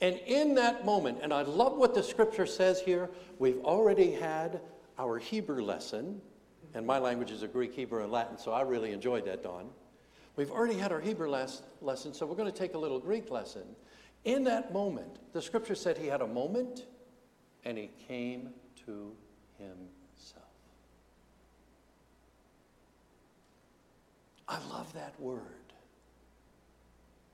And 0.00 0.16
in 0.26 0.54
that 0.54 0.84
moment, 0.84 1.18
and 1.22 1.32
I 1.32 1.42
love 1.42 1.76
what 1.76 1.94
the 1.94 2.02
scripture 2.02 2.46
says 2.46 2.80
here, 2.80 3.10
we've 3.38 3.58
already 3.58 4.12
had 4.12 4.60
our 4.98 5.18
Hebrew 5.18 5.62
lesson, 5.62 6.20
and 6.74 6.86
my 6.86 6.98
language 6.98 7.30
is 7.30 7.42
a 7.42 7.48
Greek, 7.48 7.74
Hebrew, 7.74 8.02
and 8.02 8.12
Latin, 8.12 8.38
so 8.38 8.52
I 8.52 8.62
really 8.62 8.92
enjoyed 8.92 9.24
that, 9.26 9.42
Don. 9.42 9.68
We've 10.36 10.50
already 10.50 10.78
had 10.78 10.92
our 10.92 11.00
Hebrew 11.00 11.28
les- 11.28 11.62
lesson, 11.82 12.14
so 12.14 12.24
we're 12.24 12.36
going 12.36 12.50
to 12.50 12.56
take 12.56 12.74
a 12.74 12.78
little 12.78 12.98
Greek 12.98 13.30
lesson. 13.30 13.64
In 14.24 14.44
that 14.44 14.72
moment, 14.72 15.18
the 15.32 15.42
scripture 15.42 15.74
said 15.74 15.98
he 15.98 16.06
had 16.06 16.20
a 16.20 16.26
moment 16.26 16.86
and 17.64 17.76
he 17.76 17.90
came 18.06 18.50
to 18.86 19.12
himself. 19.58 19.99
I 24.50 24.58
love 24.72 24.92
that 24.94 25.14
word. 25.20 25.40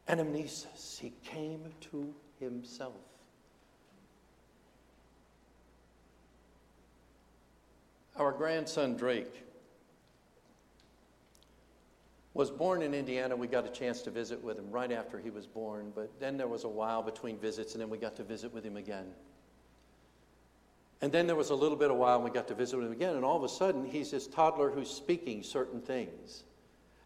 Anamnesis. 0.07 1.01
He 1.01 1.15
came 1.25 1.65
to 1.91 2.15
himself. 2.39 2.93
Our 8.17 8.33
grandson 8.33 8.97
Drake 8.97 9.45
was 12.35 12.51
born 12.51 12.83
in 12.83 12.93
Indiana. 12.93 13.35
We 13.35 13.47
got 13.47 13.65
a 13.65 13.71
chance 13.71 14.03
to 14.03 14.11
visit 14.11 14.43
with 14.45 14.59
him 14.59 14.71
right 14.71 14.93
after 14.93 15.19
he 15.19 15.31
was 15.31 15.47
born, 15.47 15.93
but 15.95 16.11
then 16.21 16.37
there 16.37 16.49
was 16.49 16.65
a 16.65 16.69
while 16.69 17.03
between 17.03 17.39
visits, 17.39 17.73
and 17.73 17.81
then 17.81 17.89
we 17.89 17.97
got 17.97 18.15
to 18.17 18.25
visit 18.25 18.53
with 18.53 18.65
him 18.65 18.77
again. 18.77 19.07
And 21.01 21.11
then 21.11 21.27
there 21.27 21.37
was 21.37 21.49
a 21.49 21.55
little 21.55 21.77
bit 21.77 21.91
of 21.91 21.97
while, 21.97 22.17
and 22.17 22.25
we 22.25 22.31
got 22.31 22.49
to 22.49 22.55
visit 22.55 22.77
with 22.77 22.87
him 22.87 22.93
again, 22.93 23.17
and 23.17 23.25
all 23.25 23.37
of 23.37 23.43
a 23.43 23.49
sudden, 23.49 23.87
he's 23.87 24.11
this 24.11 24.27
toddler 24.27 24.71
who's 24.71 24.91
speaking 24.91 25.43
certain 25.43 25.81
things. 25.81 26.45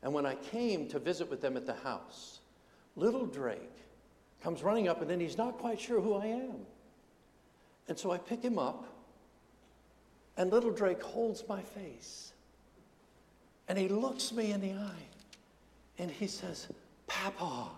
And 0.03 0.13
when 0.15 0.27
I 0.27 0.35
came 0.35 0.89
to 0.89 0.99
visit 0.99 1.31
with 1.31 1.41
them 1.41 1.57
at 1.57 1.67
the 1.67 1.75
house, 1.75 2.41
little 2.97 3.27
Drake 3.27 3.61
comes 4.43 4.63
running 4.63 4.89
up, 4.89 5.01
and 5.03 5.11
then 5.11 5.21
he's 5.21 5.37
not 5.37 5.59
quite 5.59 5.81
sure 5.81 6.01
who 6.01 6.15
I 6.15 6.27
am. 6.27 6.57
And 7.89 7.99
so 7.99 8.11
I 8.11 8.19
pick 8.19 8.43
him 8.43 8.59
up, 8.59 8.87
and 10.37 10.51
little 10.51 10.71
Drake 10.71 11.03
holds 11.03 11.45
my 11.49 11.61
face. 11.61 12.33
And 13.69 13.79
he 13.79 13.89
looks 13.89 14.33
me 14.33 14.53
in 14.53 14.61
the 14.61 14.73
eye. 14.73 15.07
And 15.99 16.11
he 16.11 16.27
says, 16.27 16.69
Papa. 17.07 17.69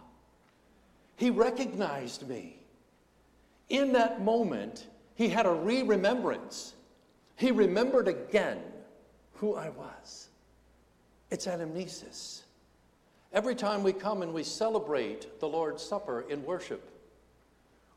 He 1.17 1.31
recognized 1.31 2.29
me. 2.29 2.57
In 3.69 3.93
that 3.93 4.23
moment, 4.23 4.87
he 5.15 5.29
had 5.29 5.47
a 5.47 5.53
re 5.53 5.83
remembrance. 5.83 6.75
He 7.37 7.51
remembered 7.51 8.09
again 8.09 8.59
who 9.35 9.55
I 9.55 9.71
was. 9.71 10.29
It's 11.33 11.47
anamnesis. 11.47 12.43
Every 13.33 13.55
time 13.55 13.83
we 13.83 13.95
come 13.95 14.21
and 14.21 14.35
we 14.35 14.45
celebrate 14.45 15.41
the 15.41 15.49
Lord's 15.49 15.83
Supper 15.83 16.27
in 16.29 16.45
worship, 16.45 16.91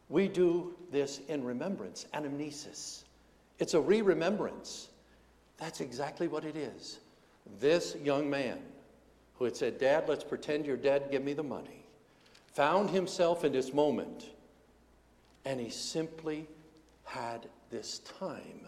we 0.08 0.30
do 0.30 0.74
this 0.90 1.20
in 1.28 1.44
remembrance, 1.44 2.06
anamnesis. 2.14 3.04
It's 3.60 3.74
a 3.74 3.82
re 3.82 4.02
remembrance. 4.02 4.88
That's 5.58 5.82
exactly 5.82 6.30
what 6.30 6.46
it 6.46 6.56
is. 6.56 7.00
This 7.60 7.98
young 8.02 8.30
man 8.30 8.58
who 9.38 9.44
had 9.44 9.58
said, 9.58 9.80
Dad, 9.80 10.08
let's 10.08 10.24
pretend 10.24 10.66
you're 10.66 10.78
dead, 10.78 11.12
give 11.12 11.22
me 11.22 11.34
the 11.34 11.44
money, 11.44 11.84
found 12.54 12.90
himself 12.90 13.44
in 13.44 13.52
this 13.52 13.74
moment, 13.74 14.30
and 15.44 15.60
he 15.60 15.70
simply 15.70 16.48
had 17.04 17.48
this 17.70 18.00
time 18.18 18.62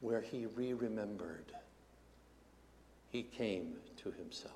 where 0.00 0.20
he 0.20 0.46
re 0.46 0.72
remembered. 0.72 1.52
He 3.12 3.22
came 3.22 3.74
to 3.98 4.10
himself. 4.10 4.54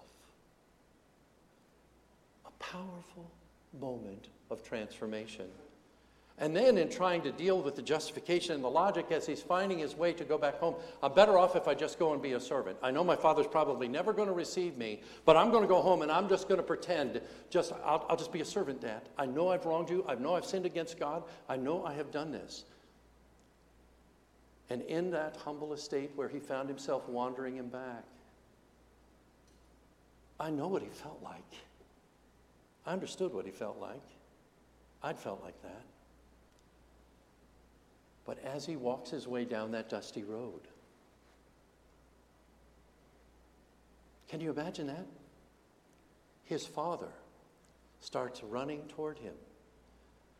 A 2.47 2.51
powerful 2.59 3.31
moment 3.79 4.29
of 4.51 4.63
transformation. 4.63 5.47
And 6.39 6.55
then, 6.55 6.77
in 6.77 6.91
trying 6.91 7.23
to 7.23 7.33
deal 7.33 7.63
with 7.63 7.77
the 7.77 7.83
justification 7.83 8.55
and 8.55 8.65
the 8.65 8.69
logic 8.69 9.07
as 9.11 9.27
he's 9.27 9.43
finding 9.43 9.79
his 9.79 9.95
way 9.95 10.13
to 10.15 10.25
go 10.25 10.37
back 10.37 10.59
home, 10.59 10.75
I'm 11.03 11.15
better 11.15 11.39
off 11.39 11.57
if 11.57 11.67
I 11.67 11.75
just 11.75 11.99
go 11.99 12.13
and 12.13 12.21
be 12.21 12.33
a 12.33 12.41
servant. 12.41 12.77
I 12.83 12.91
know 12.91 13.03
my 13.03 13.17
father's 13.17 13.47
probably 13.47 13.89
never 13.89 14.13
going 14.13 14.29
to 14.29 14.35
receive 14.35 14.77
me, 14.77 15.01
but 15.25 15.37
I'm 15.37 15.51
going 15.51 15.63
to 15.63 15.69
go 15.69 15.81
home 15.81 16.03
and 16.03 16.13
I'm 16.13 16.29
just 16.29 16.47
going 16.47 16.59
to 16.59 16.67
pretend, 16.67 17.23
just, 17.49 17.73
I'll, 17.85 18.05
I'll 18.09 18.17
just 18.17 18.33
be 18.33 18.41
a 18.43 18.45
servant, 18.45 18.83
Dad. 18.83 19.09
I 19.17 19.25
know 19.25 19.49
I've 19.49 19.65
wronged 19.65 19.89
you. 19.89 20.05
I 20.07 20.15
know 20.15 20.35
I've 20.35 20.45
sinned 20.45 20.67
against 20.67 20.99
God. 20.99 21.23
I 21.49 21.57
know 21.57 21.85
I 21.87 21.95
have 21.95 22.11
done 22.11 22.33
this. 22.33 22.65
And 24.69 24.83
in 24.83 25.11
that 25.13 25.37
humble 25.37 25.73
estate 25.73 26.11
where 26.17 26.29
he 26.29 26.39
found 26.39 26.69
himself 26.69 27.09
wandering 27.09 27.57
him 27.57 27.69
back, 27.69 28.05
I 30.39 30.51
know 30.51 30.69
what 30.69 30.83
he 30.83 30.89
felt 30.89 31.21
like. 31.23 31.43
I 32.85 32.93
understood 32.93 33.33
what 33.33 33.47
he 33.47 33.51
felt 33.51 33.79
like. 33.81 34.03
I'd 35.03 35.19
felt 35.19 35.43
like 35.43 35.61
that. 35.63 35.83
But 38.25 38.39
as 38.45 38.67
he 38.67 38.77
walks 38.77 39.11
his 39.11 39.27
way 39.27 39.45
down 39.45 39.71
that 39.73 39.89
dusty 39.89 40.25
road, 40.25 40.61
can 44.29 44.41
you 44.41 44.51
imagine 44.51 44.89
that? 44.89 45.07
His 46.45 46.67
father 46.67 47.09
starts 48.01 48.43
running 48.43 48.83
toward 48.89 49.19
him. 49.19 49.35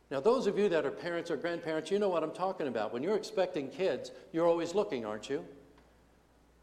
Now, 0.09 0.21
those 0.21 0.47
of 0.47 0.57
you 0.57 0.69
that 0.69 0.85
are 0.85 0.91
parents 0.91 1.29
or 1.29 1.35
grandparents, 1.35 1.91
you 1.91 1.99
know 1.99 2.07
what 2.07 2.23
I'm 2.23 2.31
talking 2.31 2.67
about. 2.67 2.93
When 2.93 3.03
you're 3.03 3.17
expecting 3.17 3.69
kids, 3.69 4.11
you're 4.31 4.47
always 4.47 4.73
looking, 4.73 5.05
aren't 5.05 5.29
you? 5.29 5.45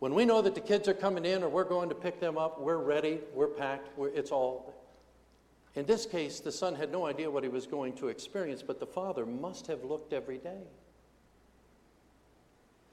When 0.00 0.14
we 0.14 0.24
know 0.24 0.42
that 0.42 0.54
the 0.54 0.60
kids 0.60 0.88
are 0.88 0.94
coming 0.94 1.24
in 1.24 1.42
or 1.42 1.48
we're 1.48 1.64
going 1.64 1.88
to 1.88 1.94
pick 1.94 2.20
them 2.20 2.36
up, 2.36 2.60
we're 2.60 2.78
ready, 2.78 3.20
we're 3.32 3.48
packed, 3.48 3.96
we're, 3.96 4.08
it's 4.08 4.30
all. 4.30 4.74
In 5.76 5.86
this 5.86 6.06
case, 6.06 6.40
the 6.40 6.52
son 6.52 6.74
had 6.74 6.92
no 6.92 7.06
idea 7.06 7.30
what 7.30 7.42
he 7.42 7.48
was 7.48 7.66
going 7.66 7.94
to 7.94 8.08
experience, 8.08 8.62
but 8.62 8.78
the 8.80 8.86
father 8.86 9.26
must 9.26 9.66
have 9.66 9.82
looked 9.82 10.12
every 10.12 10.38
day. 10.38 10.60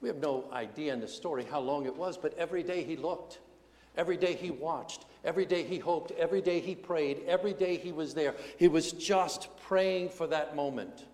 We 0.00 0.08
have 0.08 0.18
no 0.18 0.46
idea 0.52 0.92
in 0.92 1.00
the 1.00 1.08
story 1.08 1.44
how 1.48 1.60
long 1.60 1.86
it 1.86 1.96
was, 1.96 2.16
but 2.16 2.36
every 2.36 2.64
day 2.64 2.82
he 2.82 2.96
looked. 2.96 3.38
Every 3.96 4.16
day 4.16 4.34
he 4.34 4.50
watched. 4.50 5.04
Every 5.24 5.44
day 5.44 5.62
he 5.62 5.78
hoped. 5.78 6.12
Every 6.12 6.40
day 6.40 6.58
he 6.58 6.74
prayed. 6.74 7.22
Every 7.28 7.52
day 7.52 7.76
he 7.76 7.92
was 7.92 8.14
there. 8.14 8.34
He 8.58 8.66
was 8.66 8.92
just 8.92 9.48
praying 9.68 10.08
for 10.08 10.26
that 10.28 10.56
moment. 10.56 11.04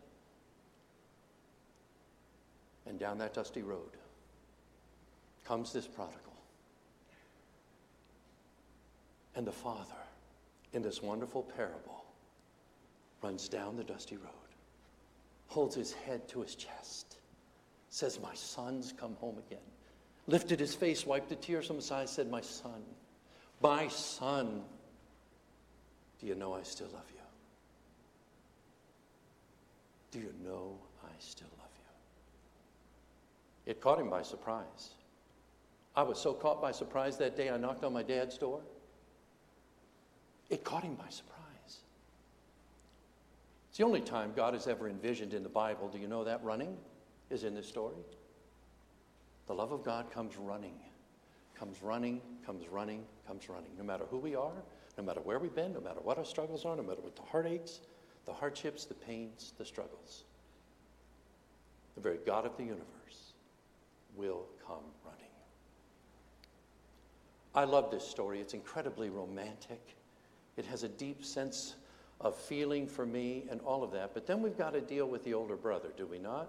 And 2.87 2.99
down 2.99 3.19
that 3.19 3.35
dusty 3.35 3.63
road 3.63 3.98
comes 5.49 5.73
this 5.73 5.89
prodigal. 5.89 6.21
And 9.35 9.47
the 9.47 9.53
father, 9.53 9.83
in 10.73 10.83
this 10.83 11.03
wonderful 11.03 11.43
parable, 11.43 12.05
runs 13.23 13.49
down 13.49 13.77
the 13.77 13.85
dusty 13.85 14.17
road, 14.17 14.29
holds 15.47 15.75
his 15.75 15.93
head 15.93 16.29
to 16.29 16.43
his 16.43 16.55
chest 16.55 17.19
says, 17.91 18.21
My 18.23 18.35
son's 18.35 18.93
come 18.93 19.15
home 19.15 19.39
again. 19.47 19.65
Lifted 20.27 20.61
his 20.61 20.75
face, 20.75 21.07
wiped 21.07 21.29
the 21.29 21.37
tears 21.37 21.67
from 21.67 21.77
his 21.77 21.91
eyes, 21.91 22.11
said, 22.11 22.31
My 22.31 22.41
son, 22.41 22.83
my 23.61 23.89
son. 23.89 24.63
Do 26.21 26.27
you 26.27 26.35
know 26.35 26.53
I 26.55 26.63
still 26.63 26.89
love 26.93 27.11
you? 27.11 27.21
Do 30.11 30.19
you 30.21 30.33
know 30.45 30.79
I 31.05 31.13
still 31.19 31.49
love 31.59 31.71
you? 33.67 33.73
It 33.73 33.81
caught 33.81 34.01
him 34.01 34.11
by 34.11 34.23
surprise. 34.23 34.91
I 35.99 36.03
was 36.03 36.17
so 36.17 36.33
caught 36.33 36.63
by 36.63 36.71
surprise 36.71 37.17
that 37.17 37.37
day 37.37 37.51
I 37.51 37.57
knocked 37.57 37.83
on 37.83 37.93
my 37.93 38.05
dad's 38.05 38.39
door. 38.39 38.61
It 40.49 40.63
caught 40.63 40.85
him 40.85 40.95
by 40.95 41.09
surprise. 41.09 41.81
It's 43.69 43.79
the 43.79 43.85
only 43.85 44.01
time 44.03 44.33
God 44.37 44.55
has 44.55 44.69
ever 44.69 44.89
envisioned 44.89 45.35
in 45.35 45.43
the 45.43 45.49
Bible. 45.49 45.89
Do 45.89 45.99
you 45.99 46.07
know 46.07 46.23
that 46.23 46.41
running 46.45 46.77
is 47.31 47.43
in 47.43 47.53
this 47.53 47.67
story? 47.67 47.97
The 49.49 49.55
love 49.55 49.73
of 49.73 49.83
God 49.83 50.09
comes 50.13 50.37
running, 50.37 50.77
comes 51.59 51.83
running, 51.83 52.21
comes 52.47 52.69
running, 52.69 53.03
comes 53.27 53.49
running. 53.49 53.73
No 53.77 53.83
matter 53.83 54.05
who 54.09 54.19
we 54.19 54.37
are, 54.37 54.63
no 54.97 55.03
matter 55.03 55.21
where 55.23 55.41
we've 55.41 55.57
been, 55.57 55.73
no 55.73 55.81
matter 55.81 55.99
what 56.05 56.17
our 56.17 56.25
struggles 56.25 56.65
are, 56.65 56.77
no 56.77 56.85
matter 56.85 57.01
what 57.01 57.17
the 57.17 57.23
heartaches, 57.23 57.81
the 58.25 58.33
hardships, 58.33 58.85
the 58.85 58.95
pains, 58.95 59.53
the 59.59 59.65
struggles. 59.65 60.23
The 61.97 62.01
very 62.01 62.19
God 62.25 62.47
of 62.47 62.57
the 62.57 62.63
universe 62.63 63.33
will 64.15 64.47
come. 64.65 64.85
I 67.59 67.65
love 67.65 67.91
this 67.91 68.07
story. 68.07 68.39
It's 68.41 68.55
incredibly 68.55 69.11
romantic. 69.11 69.81
It 70.57 70.65
has 70.67 70.85
a 70.85 70.89
deep 70.89 71.25
sense 71.25 71.75
of 72.21 72.37
feeling 72.37 72.87
for 72.87 73.05
me 73.05 73.47
and 73.51 73.61
all 73.63 73.83
of 73.83 73.91
that. 73.91 74.15
But 74.15 74.29
then 74.29 74.43
we've 74.43 74.57
got 74.57 74.75
to 74.75 74.81
deal 74.81 75.07
with 75.07 75.25
the 75.25 75.35
older 75.35 75.57
brother, 75.57 75.89
do 75.97 76.07
we 76.07 76.21
not? 76.21 76.49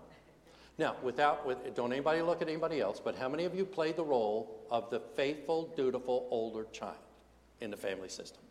Now, 0.77 0.97
without, 1.01 1.47
with, 1.47 1.75
don't 1.75 1.91
anybody 1.91 2.21
look 2.21 2.43
at 2.43 2.47
anybody 2.47 2.79
else, 2.79 3.01
but 3.03 3.15
how 3.15 3.27
many 3.27 3.45
of 3.45 3.55
you 3.55 3.65
played 3.65 3.95
the 3.95 4.03
role 4.03 4.55
of 4.69 4.91
the 4.91 4.99
faithful, 4.99 5.73
dutiful 5.75 6.27
older 6.29 6.67
child 6.71 6.93
in 7.59 7.71
the 7.71 7.77
family 7.77 8.09
system? 8.09 8.43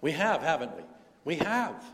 We 0.00 0.12
have, 0.12 0.42
haven't 0.42 0.76
we? 0.76 0.82
We 1.24 1.34
have. 1.44 1.84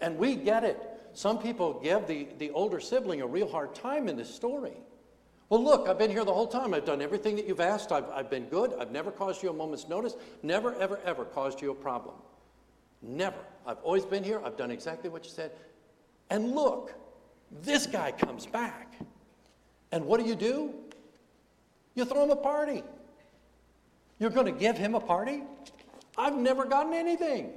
And 0.00 0.16
we 0.16 0.36
get 0.36 0.64
it. 0.64 0.80
Some 1.12 1.38
people 1.38 1.80
give 1.82 2.06
the, 2.06 2.28
the 2.38 2.48
older 2.52 2.80
sibling 2.80 3.20
a 3.20 3.26
real 3.26 3.50
hard 3.50 3.74
time 3.74 4.08
in 4.08 4.16
this 4.16 4.34
story. 4.34 4.78
Well, 5.48 5.64
look, 5.64 5.88
I've 5.88 5.98
been 5.98 6.10
here 6.10 6.24
the 6.24 6.34
whole 6.34 6.46
time. 6.46 6.74
I've 6.74 6.84
done 6.84 7.00
everything 7.00 7.36
that 7.36 7.48
you've 7.48 7.60
asked. 7.60 7.90
I've, 7.90 8.08
I've 8.10 8.28
been 8.28 8.44
good. 8.46 8.74
I've 8.78 8.90
never 8.90 9.10
caused 9.10 9.42
you 9.42 9.48
a 9.48 9.52
moment's 9.52 9.88
notice. 9.88 10.14
Never, 10.42 10.74
ever, 10.74 11.00
ever 11.04 11.24
caused 11.24 11.62
you 11.62 11.70
a 11.70 11.74
problem. 11.74 12.16
Never. 13.00 13.38
I've 13.66 13.78
always 13.78 14.04
been 14.04 14.22
here. 14.22 14.42
I've 14.44 14.56
done 14.56 14.70
exactly 14.70 15.08
what 15.08 15.24
you 15.24 15.30
said. 15.30 15.52
And 16.28 16.54
look, 16.54 16.94
this 17.62 17.86
guy 17.86 18.12
comes 18.12 18.44
back. 18.44 18.92
And 19.90 20.04
what 20.04 20.20
do 20.20 20.26
you 20.26 20.34
do? 20.34 20.74
You 21.94 22.04
throw 22.04 22.24
him 22.24 22.30
a 22.30 22.36
party. 22.36 22.82
You're 24.18 24.30
going 24.30 24.46
to 24.46 24.52
give 24.52 24.76
him 24.76 24.94
a 24.94 25.00
party? 25.00 25.42
I've 26.18 26.36
never 26.36 26.66
gotten 26.66 26.92
anything. 26.92 27.52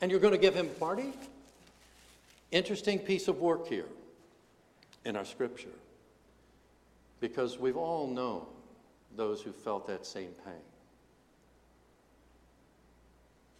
And 0.00 0.10
you're 0.10 0.20
going 0.20 0.32
to 0.32 0.38
give 0.38 0.54
him 0.54 0.66
a 0.66 0.80
party? 0.80 1.12
Interesting 2.50 2.98
piece 2.98 3.28
of 3.28 3.38
work 3.38 3.68
here 3.68 3.86
in 5.04 5.16
our 5.16 5.24
scripture. 5.24 5.68
Because 7.22 7.58
we've 7.58 7.78
all 7.78 8.06
known 8.06 8.44
those 9.16 9.40
who 9.40 9.52
felt 9.52 9.86
that 9.86 10.04
same 10.04 10.32
pain. 10.44 10.66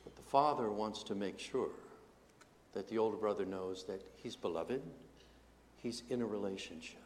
But 0.04 0.16
the 0.16 0.23
father 0.23 0.71
wants 0.71 1.02
to 1.04 1.14
make 1.14 1.38
sure 1.38 1.71
that 2.75 2.88
the 2.88 2.99
older 2.99 3.16
brother 3.16 3.47
knows 3.47 3.85
that 3.85 4.02
he's 4.16 4.37
beloved 4.37 4.83
He's 5.83 6.04
in 6.11 6.23
a 6.23 6.26
relationship. 6.26 7.02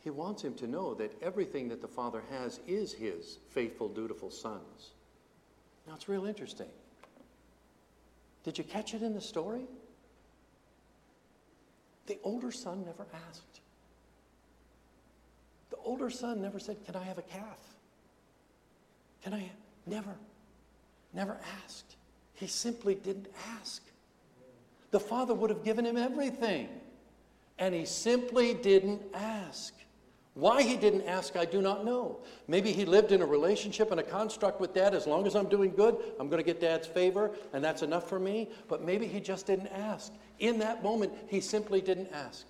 He 0.00 0.08
wants 0.10 0.42
him 0.42 0.54
to 0.54 0.66
know 0.66 0.94
that 0.94 1.12
everything 1.22 1.68
that 1.68 1.82
the 1.82 1.88
Father 1.88 2.22
has 2.30 2.60
is 2.66 2.94
his 2.94 3.38
faithful, 3.50 3.88
dutiful 3.88 4.30
sons. 4.30 4.92
Now, 5.86 5.94
it's 5.94 6.08
real 6.08 6.24
interesting. 6.24 6.70
Did 8.42 8.56
you 8.56 8.64
catch 8.64 8.94
it 8.94 9.02
in 9.02 9.12
the 9.12 9.20
story? 9.20 9.66
The 12.06 12.18
older 12.24 12.50
son 12.50 12.84
never 12.86 13.06
asked. 13.28 13.51
Older 15.84 16.10
son 16.10 16.40
never 16.40 16.58
said, 16.58 16.84
Can 16.84 16.96
I 16.96 17.02
have 17.04 17.18
a 17.18 17.22
calf? 17.22 17.58
Can 19.22 19.34
I? 19.34 19.50
Never. 19.86 20.14
Never 21.12 21.38
asked. 21.64 21.96
He 22.34 22.46
simply 22.46 22.94
didn't 22.94 23.28
ask. 23.60 23.82
The 24.90 25.00
father 25.00 25.34
would 25.34 25.50
have 25.50 25.64
given 25.64 25.86
him 25.86 25.96
everything 25.96 26.68
and 27.58 27.74
he 27.74 27.84
simply 27.84 28.54
didn't 28.54 29.00
ask. 29.14 29.72
Why 30.34 30.62
he 30.62 30.76
didn't 30.76 31.06
ask, 31.06 31.36
I 31.36 31.44
do 31.44 31.60
not 31.60 31.84
know. 31.84 32.18
Maybe 32.48 32.72
he 32.72 32.86
lived 32.86 33.12
in 33.12 33.20
a 33.20 33.26
relationship 33.26 33.90
and 33.90 34.00
a 34.00 34.02
construct 34.02 34.60
with 34.60 34.72
dad. 34.74 34.94
As 34.94 35.06
long 35.06 35.26
as 35.26 35.36
I'm 35.36 35.48
doing 35.48 35.70
good, 35.70 35.96
I'm 36.18 36.28
going 36.28 36.42
to 36.42 36.44
get 36.44 36.60
dad's 36.60 36.88
favor, 36.88 37.30
and 37.52 37.62
that's 37.62 37.82
enough 37.82 38.08
for 38.08 38.18
me. 38.18 38.48
But 38.66 38.82
maybe 38.82 39.06
he 39.06 39.20
just 39.20 39.46
didn't 39.46 39.68
ask. 39.68 40.12
In 40.38 40.58
that 40.58 40.82
moment, 40.82 41.12
he 41.28 41.40
simply 41.40 41.82
didn't 41.82 42.10
ask. 42.12 42.46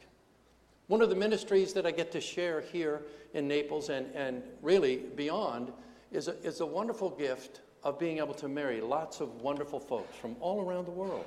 One 0.93 1.01
of 1.01 1.09
the 1.09 1.17
ministries 1.17 1.73
that 1.73 1.87
I 1.87 1.91
get 1.91 2.13
to 2.13 2.21
share 2.21 2.61
here 2.61 3.01
in 3.33 3.49
Naples 3.49 3.89
and, 3.89 4.15
and 4.15 4.43
really 4.61 4.97
beyond 4.97 5.73
is 6.11 6.29
a, 6.29 6.39
is 6.43 6.61
a 6.61 6.67
wonderful 6.67 7.09
gift 7.09 7.63
of 7.83 7.99
being 7.99 8.19
able 8.19 8.35
to 8.35 8.47
marry 8.47 8.83
lots 8.83 9.21
of 9.23 9.41
wonderful 9.41 9.81
folks 9.81 10.15
from 10.19 10.37
all 10.39 10.61
around 10.61 10.85
the 10.85 10.91
world. 10.91 11.25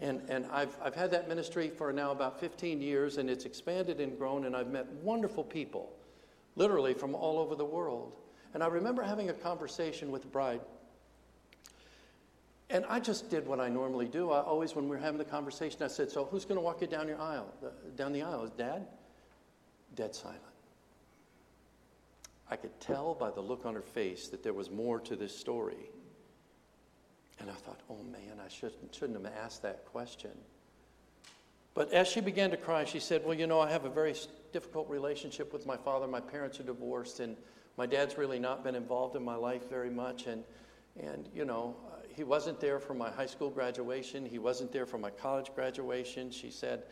And, 0.00 0.22
and 0.28 0.44
I've, 0.46 0.76
I've 0.82 0.96
had 0.96 1.12
that 1.12 1.28
ministry 1.28 1.70
for 1.70 1.92
now 1.92 2.10
about 2.10 2.40
15 2.40 2.80
years, 2.80 3.18
and 3.18 3.30
it's 3.30 3.44
expanded 3.44 4.00
and 4.00 4.18
grown, 4.18 4.44
and 4.44 4.56
I've 4.56 4.72
met 4.72 4.88
wonderful 5.04 5.44
people, 5.44 5.92
literally 6.56 6.94
from 6.94 7.14
all 7.14 7.38
over 7.38 7.54
the 7.54 7.64
world. 7.64 8.16
And 8.54 8.64
I 8.64 8.66
remember 8.66 9.04
having 9.04 9.30
a 9.30 9.34
conversation 9.34 10.10
with 10.10 10.22
the 10.22 10.28
bride. 10.28 10.62
And 12.70 12.84
I 12.88 13.00
just 13.00 13.30
did 13.30 13.46
what 13.46 13.60
I 13.60 13.68
normally 13.68 14.08
do. 14.08 14.30
I 14.30 14.42
always, 14.42 14.74
when 14.74 14.84
we 14.84 14.90
were 14.90 15.02
having 15.02 15.18
the 15.18 15.24
conversation, 15.24 15.82
I 15.82 15.86
said, 15.86 16.10
So 16.10 16.26
who's 16.26 16.44
going 16.44 16.56
to 16.56 16.62
walk 16.62 16.80
you 16.82 16.86
down 16.86 17.08
your 17.08 17.20
aisle? 17.20 17.52
Uh, 17.64 17.68
down 17.96 18.12
the 18.12 18.22
aisle? 18.22 18.44
Is 18.44 18.50
dad? 18.50 18.86
Dead 19.94 20.14
silent. 20.14 20.42
I 22.50 22.56
could 22.56 22.78
tell 22.80 23.14
by 23.14 23.30
the 23.30 23.40
look 23.40 23.64
on 23.64 23.74
her 23.74 23.82
face 23.82 24.28
that 24.28 24.42
there 24.42 24.52
was 24.52 24.70
more 24.70 25.00
to 25.00 25.16
this 25.16 25.36
story. 25.36 25.90
And 27.40 27.50
I 27.50 27.54
thought, 27.54 27.80
oh 27.88 28.02
man, 28.02 28.40
I 28.44 28.48
shouldn't, 28.48 28.94
shouldn't 28.94 29.24
have 29.24 29.32
asked 29.34 29.62
that 29.62 29.84
question. 29.86 30.30
But 31.74 31.92
as 31.92 32.08
she 32.08 32.20
began 32.20 32.50
to 32.50 32.56
cry, 32.56 32.84
she 32.84 32.98
said, 33.00 33.24
Well, 33.24 33.34
you 33.34 33.46
know, 33.46 33.60
I 33.60 33.70
have 33.70 33.84
a 33.84 33.90
very 33.90 34.14
difficult 34.52 34.88
relationship 34.90 35.52
with 35.52 35.64
my 35.64 35.76
father. 35.76 36.06
My 36.06 36.20
parents 36.20 36.58
are 36.60 36.64
divorced, 36.64 37.20
and 37.20 37.36
my 37.76 37.86
dad's 37.86 38.18
really 38.18 38.38
not 38.38 38.64
been 38.64 38.74
involved 38.74 39.14
in 39.14 39.24
my 39.24 39.36
life 39.36 39.68
very 39.70 39.90
much. 39.90 40.26
And, 40.26 40.42
and 41.00 41.28
you 41.32 41.44
know, 41.44 41.76
he 42.18 42.24
wasn't 42.24 42.58
there 42.58 42.80
for 42.80 42.94
my 42.94 43.10
high 43.10 43.26
school 43.26 43.48
graduation, 43.48 44.26
he 44.26 44.40
wasn't 44.40 44.72
there 44.72 44.86
for 44.86 44.98
my 44.98 45.08
college 45.08 45.52
graduation. 45.54 46.32
She 46.32 46.50
said, 46.50 46.82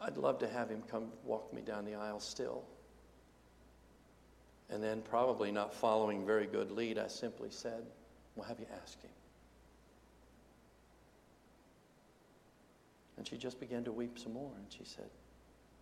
I'd 0.00 0.16
love 0.16 0.38
to 0.38 0.48
have 0.48 0.70
him 0.70 0.82
come 0.90 1.08
walk 1.22 1.52
me 1.52 1.60
down 1.60 1.84
the 1.84 1.94
aisle 1.94 2.20
still. 2.20 2.64
And 4.70 4.82
then, 4.82 5.02
probably 5.02 5.52
not 5.52 5.74
following 5.74 6.24
very 6.24 6.46
good 6.46 6.70
lead, 6.70 6.98
I 6.98 7.08
simply 7.08 7.50
said, 7.50 7.84
well, 8.34 8.48
have 8.48 8.58
you 8.58 8.66
asked 8.82 9.02
him? 9.02 9.10
And 13.18 13.28
she 13.28 13.36
just 13.36 13.60
began 13.60 13.84
to 13.84 13.92
weep 13.92 14.18
some 14.18 14.32
more, 14.32 14.52
and 14.56 14.66
she 14.70 14.84
said, 14.84 15.10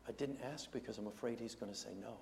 I 0.08 0.12
didn't 0.12 0.40
ask 0.52 0.70
because 0.72 0.98
I'm 0.98 1.06
afraid 1.06 1.38
he's 1.38 1.54
going 1.54 1.70
to 1.70 1.78
say 1.78 1.90
no. 2.00 2.16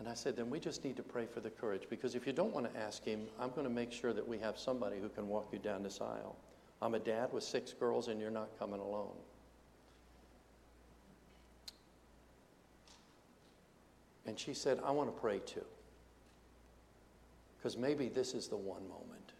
And 0.00 0.08
I 0.08 0.14
said, 0.14 0.34
then 0.34 0.48
we 0.48 0.58
just 0.58 0.82
need 0.82 0.96
to 0.96 1.02
pray 1.02 1.26
for 1.26 1.40
the 1.40 1.50
courage 1.50 1.82
because 1.90 2.14
if 2.14 2.26
you 2.26 2.32
don't 2.32 2.54
want 2.54 2.72
to 2.72 2.80
ask 2.80 3.04
him, 3.04 3.26
I'm 3.38 3.50
going 3.50 3.64
to 3.64 3.72
make 3.72 3.92
sure 3.92 4.14
that 4.14 4.26
we 4.26 4.38
have 4.38 4.58
somebody 4.58 4.96
who 4.98 5.10
can 5.10 5.28
walk 5.28 5.50
you 5.52 5.58
down 5.58 5.82
this 5.82 6.00
aisle. 6.00 6.36
I'm 6.80 6.94
a 6.94 6.98
dad 6.98 7.30
with 7.34 7.44
six 7.44 7.74
girls, 7.74 8.08
and 8.08 8.18
you're 8.18 8.30
not 8.30 8.48
coming 8.58 8.80
alone. 8.80 9.12
And 14.24 14.38
she 14.38 14.54
said, 14.54 14.80
I 14.82 14.90
want 14.90 15.14
to 15.14 15.20
pray 15.20 15.40
too. 15.40 15.66
Because 17.58 17.76
maybe 17.76 18.08
this 18.08 18.32
is 18.32 18.48
the 18.48 18.56
one 18.56 18.88
moment. 18.88 19.32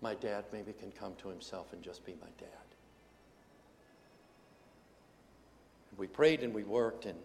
My 0.00 0.14
dad 0.14 0.44
maybe 0.52 0.72
can 0.72 0.92
come 0.92 1.16
to 1.16 1.28
himself 1.28 1.72
and 1.72 1.82
just 1.82 2.06
be 2.06 2.14
my 2.20 2.28
dad. 2.38 2.68
we 5.96 6.06
prayed 6.06 6.44
and 6.44 6.54
we 6.54 6.62
worked, 6.62 7.06
and 7.06 7.18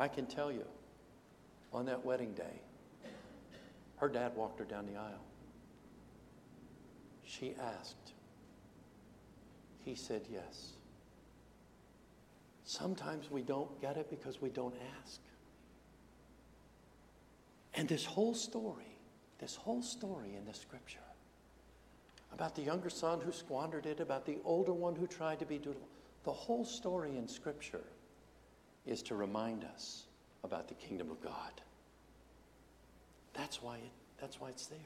I 0.00 0.08
can 0.08 0.24
tell 0.24 0.50
you, 0.50 0.64
on 1.74 1.84
that 1.84 2.02
wedding 2.02 2.32
day, 2.32 2.62
her 3.96 4.08
dad 4.08 4.34
walked 4.34 4.58
her 4.58 4.64
down 4.64 4.86
the 4.86 4.98
aisle. 4.98 5.26
She 7.22 7.54
asked. 7.60 8.14
He 9.84 9.94
said 9.94 10.22
yes. 10.32 10.72
Sometimes 12.64 13.30
we 13.30 13.42
don't 13.42 13.78
get 13.82 13.98
it 13.98 14.08
because 14.08 14.40
we 14.40 14.48
don't 14.48 14.74
ask. 15.02 15.20
And 17.74 17.86
this 17.86 18.06
whole 18.06 18.34
story, 18.34 18.96
this 19.38 19.54
whole 19.54 19.82
story 19.82 20.34
in 20.34 20.46
the 20.46 20.54
scripture 20.54 20.98
about 22.32 22.54
the 22.54 22.62
younger 22.62 22.88
son 22.88 23.20
who 23.20 23.32
squandered 23.32 23.84
it, 23.84 24.00
about 24.00 24.24
the 24.24 24.38
older 24.44 24.72
one 24.72 24.96
who 24.96 25.06
tried 25.06 25.40
to 25.40 25.44
be 25.44 25.58
dutiful, 25.58 25.88
the 26.24 26.32
whole 26.32 26.64
story 26.64 27.18
in 27.18 27.28
scripture 27.28 27.84
is 28.86 29.02
to 29.02 29.14
remind 29.14 29.64
us 29.64 30.04
about 30.44 30.68
the 30.68 30.74
kingdom 30.74 31.10
of 31.10 31.20
God. 31.20 31.60
That's 33.34 33.62
why, 33.62 33.76
it, 33.76 33.92
that's 34.20 34.40
why 34.40 34.48
it's 34.48 34.66
there. 34.66 34.78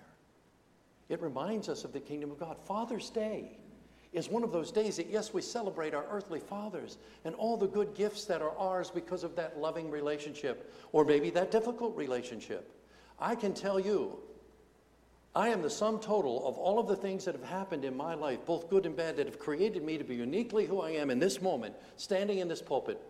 It 1.08 1.20
reminds 1.22 1.68
us 1.68 1.84
of 1.84 1.92
the 1.92 2.00
kingdom 2.00 2.30
of 2.30 2.38
God. 2.38 2.56
Father's 2.66 3.10
Day 3.10 3.58
is 4.12 4.28
one 4.28 4.44
of 4.44 4.52
those 4.52 4.70
days 4.70 4.96
that, 4.96 5.10
yes, 5.10 5.34
we 5.34 5.42
celebrate 5.42 5.92
our 5.92 6.06
earthly 6.10 6.40
fathers 6.40 6.98
and 7.24 7.34
all 7.34 7.56
the 7.56 7.66
good 7.66 7.94
gifts 7.94 8.24
that 8.26 8.40
are 8.40 8.56
ours 8.56 8.90
because 8.90 9.24
of 9.24 9.34
that 9.36 9.58
loving 9.58 9.90
relationship 9.90 10.72
or 10.92 11.04
maybe 11.04 11.30
that 11.30 11.50
difficult 11.50 11.96
relationship. 11.96 12.70
I 13.18 13.34
can 13.34 13.54
tell 13.54 13.78
you, 13.78 14.18
I 15.34 15.48
am 15.48 15.62
the 15.62 15.70
sum 15.70 15.98
total 15.98 16.46
of 16.46 16.56
all 16.56 16.78
of 16.78 16.86
the 16.86 16.94
things 16.94 17.24
that 17.24 17.34
have 17.34 17.44
happened 17.44 17.84
in 17.84 17.96
my 17.96 18.14
life, 18.14 18.38
both 18.46 18.70
good 18.70 18.86
and 18.86 18.96
bad, 18.96 19.16
that 19.16 19.26
have 19.26 19.40
created 19.40 19.82
me 19.82 19.98
to 19.98 20.04
be 20.04 20.14
uniquely 20.14 20.64
who 20.64 20.80
I 20.80 20.90
am 20.90 21.10
in 21.10 21.18
this 21.18 21.42
moment, 21.42 21.74
standing 21.96 22.38
in 22.38 22.46
this 22.46 22.62
pulpit, 22.62 23.00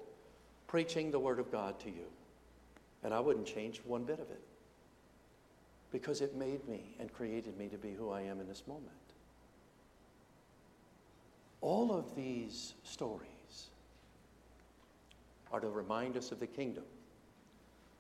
preaching 0.75 1.13
the 1.13 1.21
Word 1.21 1.39
of 1.39 1.53
God 1.53 1.79
to 1.79 1.89
you. 1.89 2.07
And 3.05 3.15
I 3.15 3.21
wouldn't 3.21 3.47
change 3.47 3.81
one 3.85 4.03
bit 4.03 4.19
of 4.19 4.29
it 4.29 4.43
because 5.93 6.21
it 6.21 6.35
made 6.35 6.67
me 6.67 6.97
and 6.99 7.13
created 7.13 7.57
me 7.57 7.69
to 7.69 7.79
be 7.79 7.93
who 7.93 8.11
I 8.11 8.23
am 8.23 8.41
in 8.41 8.49
this 8.49 8.65
moment. 8.67 8.91
All 11.61 11.93
of 11.93 12.17
these 12.17 12.75
stories 12.83 13.69
are 15.53 15.61
to 15.61 15.69
remind 15.69 16.17
us 16.17 16.33
of 16.33 16.41
the 16.41 16.49
kingdom. 16.49 16.83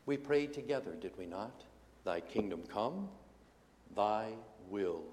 We 0.04 0.16
prayed 0.16 0.52
together, 0.52 0.96
did 1.00 1.16
we 1.16 1.26
not? 1.26 1.62
Thy 2.02 2.18
kingdom 2.18 2.64
come, 2.68 3.08
thy 3.94 4.30
will 4.68 5.04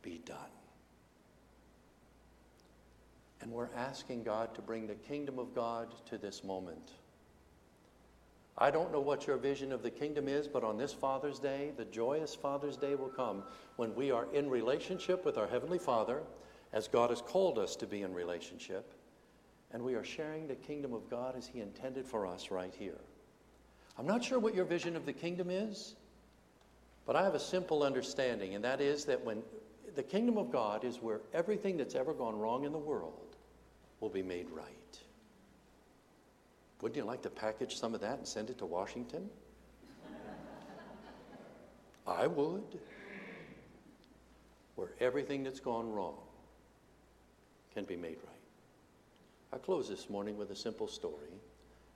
be 0.00 0.22
done. 0.24 0.38
And 3.42 3.52
we're 3.52 3.68
asking 3.76 4.22
God 4.22 4.54
to 4.54 4.62
bring 4.62 4.86
the 4.86 4.94
kingdom 4.94 5.38
of 5.38 5.54
God 5.54 5.94
to 6.06 6.16
this 6.16 6.42
moment. 6.42 6.92
I 8.62 8.70
don't 8.70 8.92
know 8.92 9.00
what 9.00 9.26
your 9.26 9.38
vision 9.38 9.72
of 9.72 9.82
the 9.82 9.90
kingdom 9.90 10.28
is, 10.28 10.46
but 10.46 10.62
on 10.62 10.76
this 10.76 10.92
Father's 10.92 11.38
Day, 11.38 11.72
the 11.78 11.86
joyous 11.86 12.34
Father's 12.34 12.76
Day 12.76 12.94
will 12.94 13.08
come 13.08 13.42
when 13.76 13.94
we 13.94 14.10
are 14.10 14.26
in 14.34 14.50
relationship 14.50 15.24
with 15.24 15.38
our 15.38 15.46
Heavenly 15.46 15.78
Father 15.78 16.22
as 16.74 16.86
God 16.86 17.08
has 17.08 17.22
called 17.22 17.58
us 17.58 17.74
to 17.76 17.86
be 17.86 18.02
in 18.02 18.12
relationship, 18.12 18.92
and 19.72 19.82
we 19.82 19.94
are 19.94 20.04
sharing 20.04 20.46
the 20.46 20.54
kingdom 20.54 20.92
of 20.92 21.08
God 21.08 21.36
as 21.36 21.46
He 21.46 21.60
intended 21.60 22.06
for 22.06 22.26
us 22.26 22.50
right 22.50 22.74
here. 22.78 23.00
I'm 23.98 24.06
not 24.06 24.22
sure 24.22 24.38
what 24.38 24.54
your 24.54 24.66
vision 24.66 24.94
of 24.94 25.06
the 25.06 25.12
kingdom 25.14 25.48
is, 25.48 25.94
but 27.06 27.16
I 27.16 27.22
have 27.24 27.34
a 27.34 27.40
simple 27.40 27.82
understanding, 27.82 28.54
and 28.54 28.62
that 28.62 28.82
is 28.82 29.06
that 29.06 29.24
when 29.24 29.42
the 29.94 30.02
kingdom 30.02 30.36
of 30.36 30.52
God 30.52 30.84
is 30.84 30.98
where 30.98 31.20
everything 31.32 31.78
that's 31.78 31.94
ever 31.94 32.12
gone 32.12 32.38
wrong 32.38 32.64
in 32.64 32.72
the 32.72 32.78
world 32.78 33.36
will 34.00 34.10
be 34.10 34.22
made 34.22 34.50
right. 34.50 34.79
Wouldn't 36.80 36.96
you 36.96 37.04
like 37.04 37.22
to 37.22 37.30
package 37.30 37.76
some 37.76 37.94
of 37.94 38.00
that 38.00 38.18
and 38.18 38.26
send 38.26 38.50
it 38.50 38.58
to 38.58 38.66
Washington? 38.66 39.28
I 42.06 42.26
would. 42.26 42.80
Where 44.76 44.88
everything 44.98 45.44
that's 45.44 45.60
gone 45.60 45.92
wrong 45.92 46.16
can 47.74 47.84
be 47.84 47.96
made 47.96 48.16
right. 48.26 48.40
I 49.52 49.58
close 49.58 49.88
this 49.88 50.08
morning 50.08 50.36
with 50.38 50.50
a 50.50 50.56
simple 50.56 50.88
story 50.88 51.34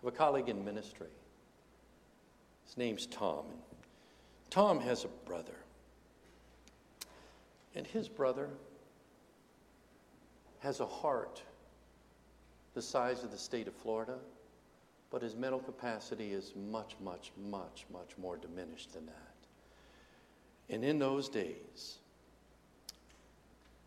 of 0.03 0.09
a 0.09 0.11
colleague 0.11 0.49
in 0.49 0.65
ministry. 0.65 1.09
His 2.67 2.77
name's 2.77 3.07
Tom. 3.07 3.47
And 3.49 4.51
Tom 4.51 4.81
has 4.81 5.05
a 5.05 5.09
brother. 5.27 5.57
And 7.75 7.87
his 7.87 8.09
brother 8.09 8.51
has 10.61 10.81
a 10.81 10.87
heart 10.87 11.43
the 12.75 12.83
size 12.83 13.23
of 13.23 13.31
the 13.31 13.39
state 13.39 13.69
of 13.69 13.75
Florida, 13.75 14.17
but 15.15 15.23
his 15.23 15.37
mental 15.37 15.61
capacity 15.61 16.33
is 16.33 16.55
much, 16.57 16.97
much, 17.01 17.31
much, 17.49 17.87
much 17.93 18.19
more 18.19 18.37
diminished 18.37 18.93
than 18.95 19.07
that. 19.07 19.37
And 20.69 20.85
in 20.85 20.99
those 20.99 21.29
days, 21.29 21.99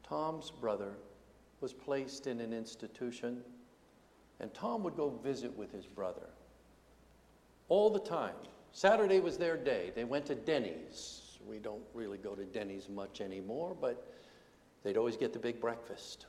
Tom's 0.08 0.52
brother 0.52 0.94
was 1.60 1.74
placed 1.74 2.28
in 2.28 2.40
an 2.40 2.54
institution, 2.54 3.42
and 4.40 4.54
Tom 4.54 4.84
would 4.84 4.96
go 4.96 5.10
visit 5.22 5.54
with 5.58 5.70
his 5.74 5.86
brother 5.86 6.30
all 7.68 7.90
the 7.90 8.00
time. 8.00 8.36
Saturday 8.72 9.20
was 9.20 9.38
their 9.38 9.58
day. 9.58 9.92
They 9.94 10.06
went 10.06 10.28
to 10.28 10.36
Denny's. 10.36 11.40
We 11.46 11.60
don't 11.60 11.84
really 11.94 12.20
go 12.20 12.36
to 12.36 12.46
Denny's 12.46 12.88
much 12.88 13.20
anymore, 13.20 13.76
but 13.82 14.14
they'd 14.82 14.96
always 14.96 15.18
get 15.18 15.34
the 15.34 15.40
big 15.40 15.60
breakfast. 15.60 16.26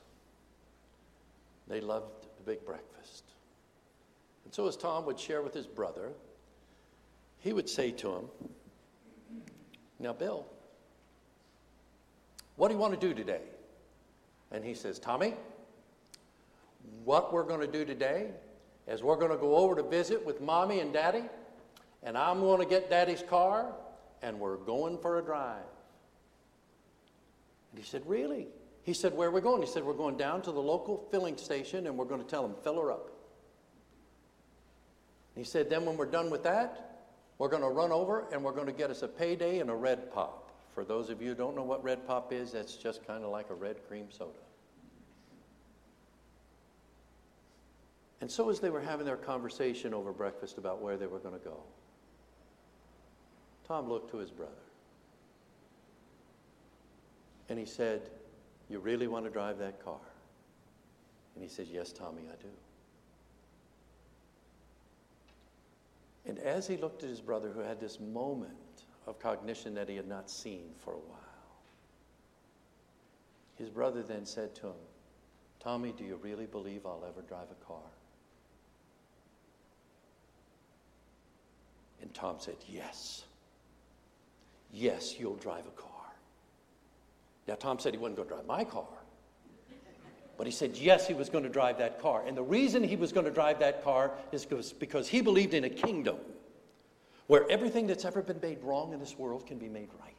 They 1.69 1.79
loved 1.79 2.27
the 2.35 2.43
big 2.43 2.65
breakfast. 2.65 3.23
And 4.49 4.55
so, 4.55 4.67
as 4.67 4.75
Tom 4.75 5.05
would 5.05 5.19
share 5.19 5.43
with 5.43 5.53
his 5.53 5.67
brother, 5.67 6.09
he 7.37 7.53
would 7.53 7.69
say 7.69 7.91
to 7.91 8.15
him, 8.15 8.25
Now, 9.99 10.11
Bill, 10.11 10.43
what 12.55 12.69
do 12.69 12.73
you 12.73 12.79
want 12.79 12.99
to 12.99 13.07
do 13.07 13.13
today? 13.13 13.41
And 14.51 14.65
he 14.65 14.73
says, 14.73 14.97
Tommy, 14.97 15.35
what 17.05 17.31
we're 17.31 17.43
going 17.43 17.59
to 17.59 17.71
do 17.71 17.85
today 17.85 18.31
is 18.87 19.03
we're 19.03 19.17
going 19.17 19.29
to 19.29 19.37
go 19.37 19.55
over 19.55 19.75
to 19.75 19.83
visit 19.83 20.25
with 20.25 20.41
mommy 20.41 20.79
and 20.79 20.91
daddy, 20.91 21.25
and 22.01 22.17
I'm 22.17 22.39
going 22.39 22.59
to 22.59 22.65
get 22.65 22.89
daddy's 22.89 23.21
car, 23.21 23.67
and 24.23 24.39
we're 24.39 24.57
going 24.57 24.97
for 24.97 25.19
a 25.19 25.21
drive. 25.21 25.57
And 27.71 27.79
he 27.79 27.85
said, 27.85 28.01
Really? 28.07 28.47
He 28.81 28.95
said, 28.95 29.13
Where 29.13 29.29
are 29.29 29.31
we 29.31 29.41
going? 29.41 29.61
He 29.61 29.67
said, 29.67 29.83
We're 29.83 29.93
going 29.93 30.17
down 30.17 30.41
to 30.41 30.51
the 30.51 30.59
local 30.59 31.07
filling 31.11 31.37
station, 31.37 31.85
and 31.85 31.95
we're 31.95 32.05
going 32.05 32.23
to 32.23 32.27
tell 32.27 32.41
them, 32.41 32.55
fill 32.63 32.81
her 32.81 32.91
up. 32.91 33.11
He 35.39 35.45
said, 35.45 35.69
Then 35.69 35.85
when 35.85 35.95
we're 35.95 36.05
done 36.05 36.29
with 36.29 36.43
that, 36.43 37.05
we're 37.37 37.47
going 37.47 37.61
to 37.61 37.69
run 37.69 37.93
over 37.93 38.25
and 38.33 38.43
we're 38.43 38.51
going 38.51 38.65
to 38.65 38.73
get 38.73 38.89
us 38.89 39.03
a 39.03 39.07
payday 39.07 39.59
and 39.59 39.69
a 39.69 39.73
red 39.73 40.11
pop. 40.11 40.51
For 40.75 40.83
those 40.83 41.09
of 41.09 41.21
you 41.21 41.29
who 41.29 41.35
don't 41.35 41.55
know 41.55 41.63
what 41.63 41.81
red 41.81 42.05
pop 42.05 42.33
is, 42.33 42.51
that's 42.51 42.75
just 42.75 43.07
kind 43.07 43.23
of 43.23 43.29
like 43.31 43.49
a 43.49 43.53
red 43.53 43.77
cream 43.87 44.07
soda. 44.11 44.33
And 48.19 48.29
so, 48.29 48.49
as 48.49 48.59
they 48.59 48.69
were 48.69 48.81
having 48.81 49.05
their 49.05 49.15
conversation 49.15 49.93
over 49.93 50.11
breakfast 50.11 50.57
about 50.57 50.81
where 50.81 50.97
they 50.97 51.07
were 51.07 51.19
going 51.19 51.39
to 51.39 51.45
go, 51.45 51.63
Tom 53.65 53.87
looked 53.87 54.11
to 54.11 54.17
his 54.17 54.29
brother 54.29 54.51
and 57.47 57.57
he 57.57 57.65
said, 57.65 58.01
You 58.67 58.79
really 58.79 59.07
want 59.07 59.23
to 59.23 59.31
drive 59.31 59.57
that 59.59 59.81
car? 59.85 60.01
And 61.35 61.41
he 61.41 61.49
says, 61.49 61.69
Yes, 61.71 61.93
Tommy, 61.93 62.23
I 62.29 62.35
do. 62.41 62.49
And 66.29 66.37
as 66.37 66.67
he 66.67 66.77
looked 66.77 67.01
at 67.01 67.09
his 67.09 67.21
brother, 67.21 67.49
who 67.49 67.61
had 67.61 67.79
this 67.79 67.99
moment 67.99 68.83
of 69.07 69.17
cognition 69.17 69.73
that 69.73 69.89
he 69.89 69.95
had 69.95 70.07
not 70.07 70.29
seen 70.29 70.69
for 70.77 70.93
a 70.93 70.97
while. 70.97 71.17
His 73.55 73.67
brother 73.71 74.03
then 74.03 74.27
said 74.27 74.53
to 74.55 74.67
him, 74.67 74.73
Tommy, 75.59 75.91
do 75.91 76.03
you 76.03 76.19
really 76.21 76.45
believe 76.45 76.85
I'll 76.85 77.03
ever 77.03 77.23
drive 77.27 77.47
a 77.49 77.65
car? 77.65 77.81
And 81.99 82.13
Tom 82.13 82.35
said, 82.37 82.57
Yes. 82.67 83.23
Yes, 84.71 85.19
you'll 85.19 85.35
drive 85.37 85.65
a 85.65 85.81
car. 85.81 86.13
Now, 87.47 87.55
Tom 87.55 87.79
said 87.79 87.95
he 87.95 87.97
wasn't 87.97 88.17
going 88.17 88.29
to 88.29 88.35
drive 88.35 88.45
my 88.45 88.63
car. 88.63 88.98
But 90.39 90.47
he 90.47 90.51
said, 90.51 90.77
yes, 90.77 91.05
he 91.05 91.13
was 91.13 91.27
going 91.27 91.43
to 91.43 91.49
drive 91.49 91.79
that 91.79 92.01
car. 92.01 92.23
And 92.25 92.35
the 92.37 92.41
reason 92.41 92.81
he 92.81 92.95
was 92.95 93.11
going 93.11 93.25
to 93.25 93.31
drive 93.31 93.59
that 93.59 93.83
car 93.83 94.13
is 94.31 94.45
because 94.45 95.09
he 95.09 95.19
believed 95.19 95.53
in 95.53 95.65
a 95.65 95.69
kingdom 95.69 96.15
where 97.27 97.45
everything 97.51 97.87
that's 97.87 98.05
ever 98.05 98.21
been 98.21 98.39
made 98.41 98.63
wrong 98.63 98.93
in 98.93 99.01
this 99.01 99.17
world 99.17 99.45
can 99.45 99.57
be 99.57 99.67
made 99.67 99.89
right. 99.99 100.13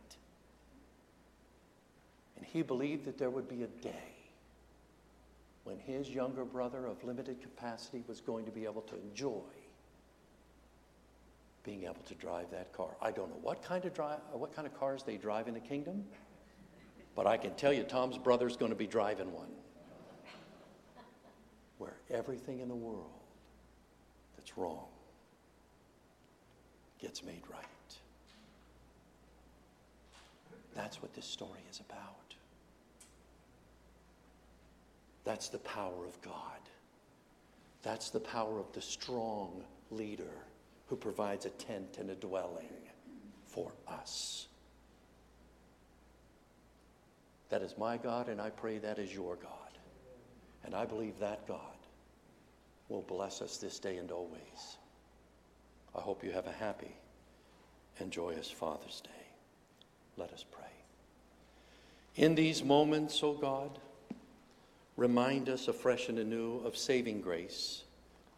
And 2.36 2.44
he 2.44 2.60
believed 2.60 3.06
that 3.06 3.16
there 3.16 3.30
would 3.30 3.48
be 3.48 3.62
a 3.62 3.66
day 3.66 4.12
when 5.64 5.78
his 5.78 6.10
younger 6.10 6.44
brother 6.44 6.84
of 6.84 7.02
limited 7.02 7.40
capacity 7.40 8.04
was 8.06 8.20
going 8.20 8.44
to 8.44 8.50
be 8.50 8.64
able 8.66 8.82
to 8.82 8.96
enjoy 8.96 9.40
being 11.64 11.84
able 11.84 12.02
to 12.06 12.14
drive 12.16 12.50
that 12.50 12.74
car. 12.74 12.90
I 13.00 13.10
don't 13.10 13.30
know 13.30 13.40
what 13.40 13.62
kind 13.62 13.86
of 13.86 13.96
what 14.32 14.54
kind 14.54 14.66
of 14.66 14.78
cars 14.78 15.02
they 15.02 15.16
drive 15.16 15.48
in 15.48 15.54
the 15.54 15.60
kingdom, 15.60 16.04
but 17.16 17.26
I 17.26 17.38
can 17.38 17.54
tell 17.54 17.72
you 17.72 17.84
Tom's 17.84 18.18
brother's 18.18 18.58
going 18.58 18.70
to 18.70 18.76
be 18.76 18.86
driving 18.86 19.32
one 19.32 19.48
everything 22.10 22.60
in 22.60 22.68
the 22.68 22.74
world 22.74 23.20
that's 24.36 24.56
wrong 24.56 24.86
gets 27.00 27.22
made 27.22 27.42
right. 27.50 27.64
That's 30.74 31.02
what 31.02 31.14
this 31.14 31.26
story 31.26 31.60
is 31.70 31.80
about. 31.80 32.34
That's 35.24 35.48
the 35.48 35.58
power 35.58 36.06
of 36.06 36.20
God. 36.22 36.60
That's 37.82 38.10
the 38.10 38.20
power 38.20 38.58
of 38.58 38.72
the 38.72 38.82
strong 38.82 39.62
leader 39.90 40.24
who 40.86 40.96
provides 40.96 41.46
a 41.46 41.50
tent 41.50 41.96
and 41.98 42.10
a 42.10 42.14
dwelling 42.14 42.68
for 43.46 43.72
us. 43.88 44.46
That 47.48 47.62
is 47.62 47.76
my 47.78 47.96
God, 47.96 48.28
and 48.28 48.40
I 48.40 48.50
pray 48.50 48.78
that 48.78 48.98
is 48.98 49.12
your 49.12 49.36
God. 49.36 49.52
And 50.64 50.74
I 50.74 50.84
believe 50.84 51.18
that 51.18 51.46
God 51.48 51.79
will 52.90 53.02
bless 53.02 53.40
us 53.40 53.56
this 53.56 53.78
day 53.78 53.96
and 53.96 54.10
always. 54.10 54.76
I 55.96 56.00
hope 56.00 56.24
you 56.24 56.32
have 56.32 56.46
a 56.46 56.52
happy 56.52 56.96
and 57.98 58.10
joyous 58.10 58.50
Father's 58.50 59.00
Day. 59.00 59.10
Let 60.16 60.32
us 60.32 60.44
pray. 60.50 60.64
In 62.16 62.34
these 62.34 62.64
moments, 62.64 63.22
O 63.22 63.32
God, 63.32 63.78
remind 64.96 65.48
us 65.48 65.68
afresh 65.68 66.08
and 66.08 66.18
anew 66.18 66.58
of 66.64 66.76
saving 66.76 67.20
grace, 67.20 67.84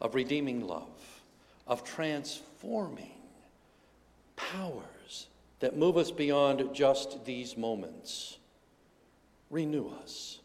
of 0.00 0.14
redeeming 0.14 0.66
love, 0.66 1.22
of 1.66 1.82
transforming 1.82 3.14
powers 4.36 5.28
that 5.60 5.76
move 5.76 5.96
us 5.96 6.10
beyond 6.10 6.74
just 6.74 7.24
these 7.24 7.56
moments. 7.56 8.38
Renew 9.50 9.88
us, 10.02 10.40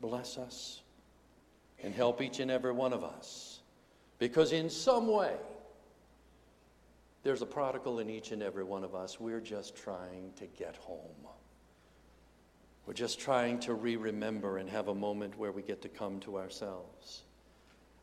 bless 0.00 0.36
us, 0.36 0.80
and 1.82 1.94
help 1.94 2.20
each 2.20 2.40
and 2.40 2.50
every 2.50 2.72
one 2.72 2.92
of 2.92 3.04
us. 3.04 3.60
Because 4.18 4.52
in 4.52 4.68
some 4.68 5.06
way, 5.06 5.34
there's 7.22 7.42
a 7.42 7.46
prodigal 7.46 7.98
in 7.98 8.10
each 8.10 8.32
and 8.32 8.42
every 8.42 8.64
one 8.64 8.84
of 8.84 8.94
us. 8.94 9.20
We're 9.20 9.40
just 9.40 9.76
trying 9.76 10.32
to 10.36 10.46
get 10.46 10.76
home. 10.76 11.26
We're 12.86 12.94
just 12.94 13.20
trying 13.20 13.60
to 13.60 13.74
re 13.74 13.96
remember 13.96 14.58
and 14.58 14.68
have 14.68 14.88
a 14.88 14.94
moment 14.94 15.38
where 15.38 15.52
we 15.52 15.62
get 15.62 15.82
to 15.82 15.88
come 15.88 16.20
to 16.20 16.38
ourselves. 16.38 17.22